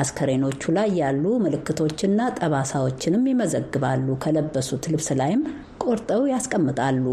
አስከሬኖቹ 0.00 0.72
ላይ 0.76 0.90
ያሉ 1.00 1.24
ምልክቶችና 1.44 2.08
ጠባሳዎችንም 2.40 3.30
ይመዘግባሉ። 3.30 3.88
ከለበሱ 4.24 4.69
ት 4.78 4.92
ልብስ 4.92 5.08
ላይም 5.20 5.42
ቆርጠው 5.84 6.22
ያስቀምጣሉ። 6.30 7.04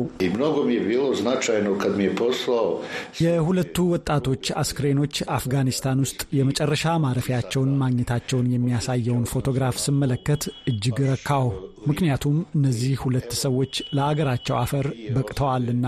የሁለቱ 3.22 3.78
ወጣቶች 3.94 4.46
አስክሬኖች 4.62 5.16
አፍጋኒስታን 5.38 6.02
ውስጥ 6.06 6.22
የመጨረሻ 6.38 6.96
ማረፊያቸውን 7.06 7.72
ማግኘታቸውን 7.82 8.52
የሚያሳየውን 8.54 9.30
ፎቶግራፍ 9.32 9.78
ስመለከት 9.86 10.44
እጅግ 10.72 11.00
ረካሁ። 11.12 11.48
ምክንያቱም 11.90 12.38
እነዚህ 12.58 12.96
ሁለት 13.04 13.32
ሰዎች 13.44 13.74
ለአገራቸው 13.98 14.58
አፈር 14.62 14.88
በቅተዋልና። 15.16 15.86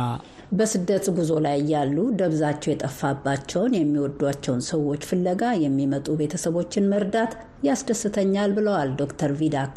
በስደት 0.51 1.05
ጉዞ 1.17 1.31
ላይ 1.45 1.57
ያሉ 1.71 1.97
ደብዛቸው 2.19 2.69
የጠፋባቸውን 2.71 3.75
የሚወዷቸውን 3.77 4.63
ሰዎች 4.69 5.01
ፍለጋ 5.09 5.51
የሚመጡ 5.63 6.07
ቤተሰቦችን 6.21 6.89
መርዳት 6.93 7.33
ያስደስተኛል 7.63 8.51
ብለዋል 8.57 8.89
ዶክተር 8.99 9.31
ቪዳክ። 9.39 9.75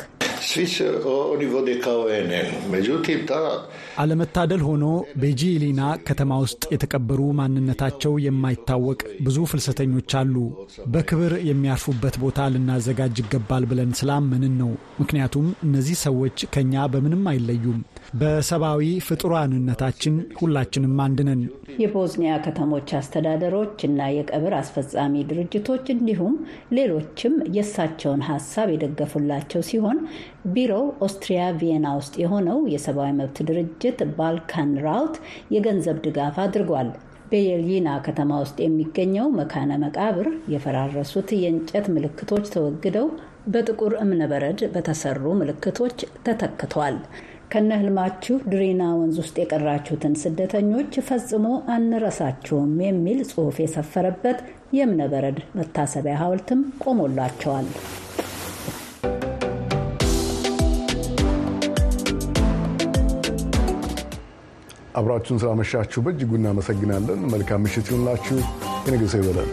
አለመታደል 4.02 4.62
ሆኖ 4.66 4.84
ቤጂሊና 5.22 5.80
ከተማ 6.08 6.38
ውስጥ 6.44 6.62
የተቀበሩ 6.74 7.20
ማንነታቸው 7.38 8.14
የማይታወቅ 8.24 8.98
ብዙ 9.26 9.38
ፍልሰተኞች 9.50 10.12
አሉ። 10.20 10.34
በክብር 10.94 11.34
የሚያርፉበት 11.48 12.16
ቦታ 12.22 12.48
ልናዘጋጅ 12.54 13.16
ይገባል 13.22 13.66
ብለን 13.72 13.92
ስላመንን 14.00 14.54
ነው። 14.62 14.72
ምክንያቱም 15.02 15.48
እነዚህ 15.66 15.98
ሰዎች 16.06 16.38
ከኛ 16.54 16.84
በምንም 16.92 17.24
አይለዩም። 17.32 17.80
በሰብአዊ 18.12 18.86
ፍጡራንነታችን 19.06 20.14
ሁላችንም 20.38 20.96
አንድ 21.04 21.20
ነን። 21.28 21.42
የቦዝኒያ 21.82 22.32
ከተሞች 22.44 22.88
አስተዳደሮች 22.98 23.78
እና 23.88 24.08
የቀብር 24.14 24.54
አስፈጻሚ 24.58 25.22
ድርጅቶች 25.30 25.84
እንዲሁም 25.94 26.34
ሌሎችም 26.78 27.36
የእሳቸውን 27.56 28.26
ሀሳብ 28.28 28.70
የደገፉላቸው 28.72 29.62
ሲሆን 29.70 30.00
ቢሮው 30.54 30.84
ኦስትሪያ 31.06 31.46
ቪየና 31.60 31.94
ውስጥ 32.00 32.14
የሆነው 32.22 32.60
የሰብአዊ 32.74 33.12
መብት 33.20 33.40
ድርጅት 33.50 34.00
ባልካን 34.18 34.72
ራውት 34.86 35.16
የገንዘብ 35.56 35.98
ድጋፍ 36.06 36.38
አድርጓል። 36.44 36.90
በየልይና 37.30 37.90
ከተማ 38.06 38.30
ውስጥ 38.42 38.58
የሚገኘው 38.62 39.28
መካነ 39.36 39.72
መቃብር 39.82 40.26
የፈራረሱት 40.52 41.28
የእንጨት 41.38 41.86
ምልክቶች 41.94 42.46
ተወግደው 42.54 43.06
በጥቁር 43.46 43.92
እብነበረድ 44.02 44.60
በተሰሩ 44.74 45.24
ምልክቶች 45.38 45.96
ተተክቷል። 46.26 46.96
ከነ 47.52 47.70
ህልማችሁ 47.78 48.34
ድሪና 48.50 48.82
ወንዝ 48.98 49.16
ውስጥ 49.20 49.34
የቀራችሁትን 49.40 50.14
ስደተኞች 50.20 50.92
ፈጽሞ 51.08 51.46
አንረሳችሁም 51.74 52.70
የሚል 52.84 53.18
ጽሑፍ 53.30 53.58
የሰፈረበት 53.62 54.38
የእብነበረድ 54.76 55.38
መታሰቢያ 55.58 56.14
ሐውልትም 56.22 56.60
ቆሞላቸዋል። 56.84 57.68
አብራችሁን 64.96 65.40
ስላመሻችሁ 65.40 66.00
በእጅጉ 66.06 66.32
እናመሰግናለን። 66.38 67.20
መልካም 67.32 67.62
ምሽት 67.66 67.86
ይሁንላችሁ። 67.90 68.38
የነገ 68.86 69.04
ሰው 69.12 69.20
ይበለን። 69.22 69.50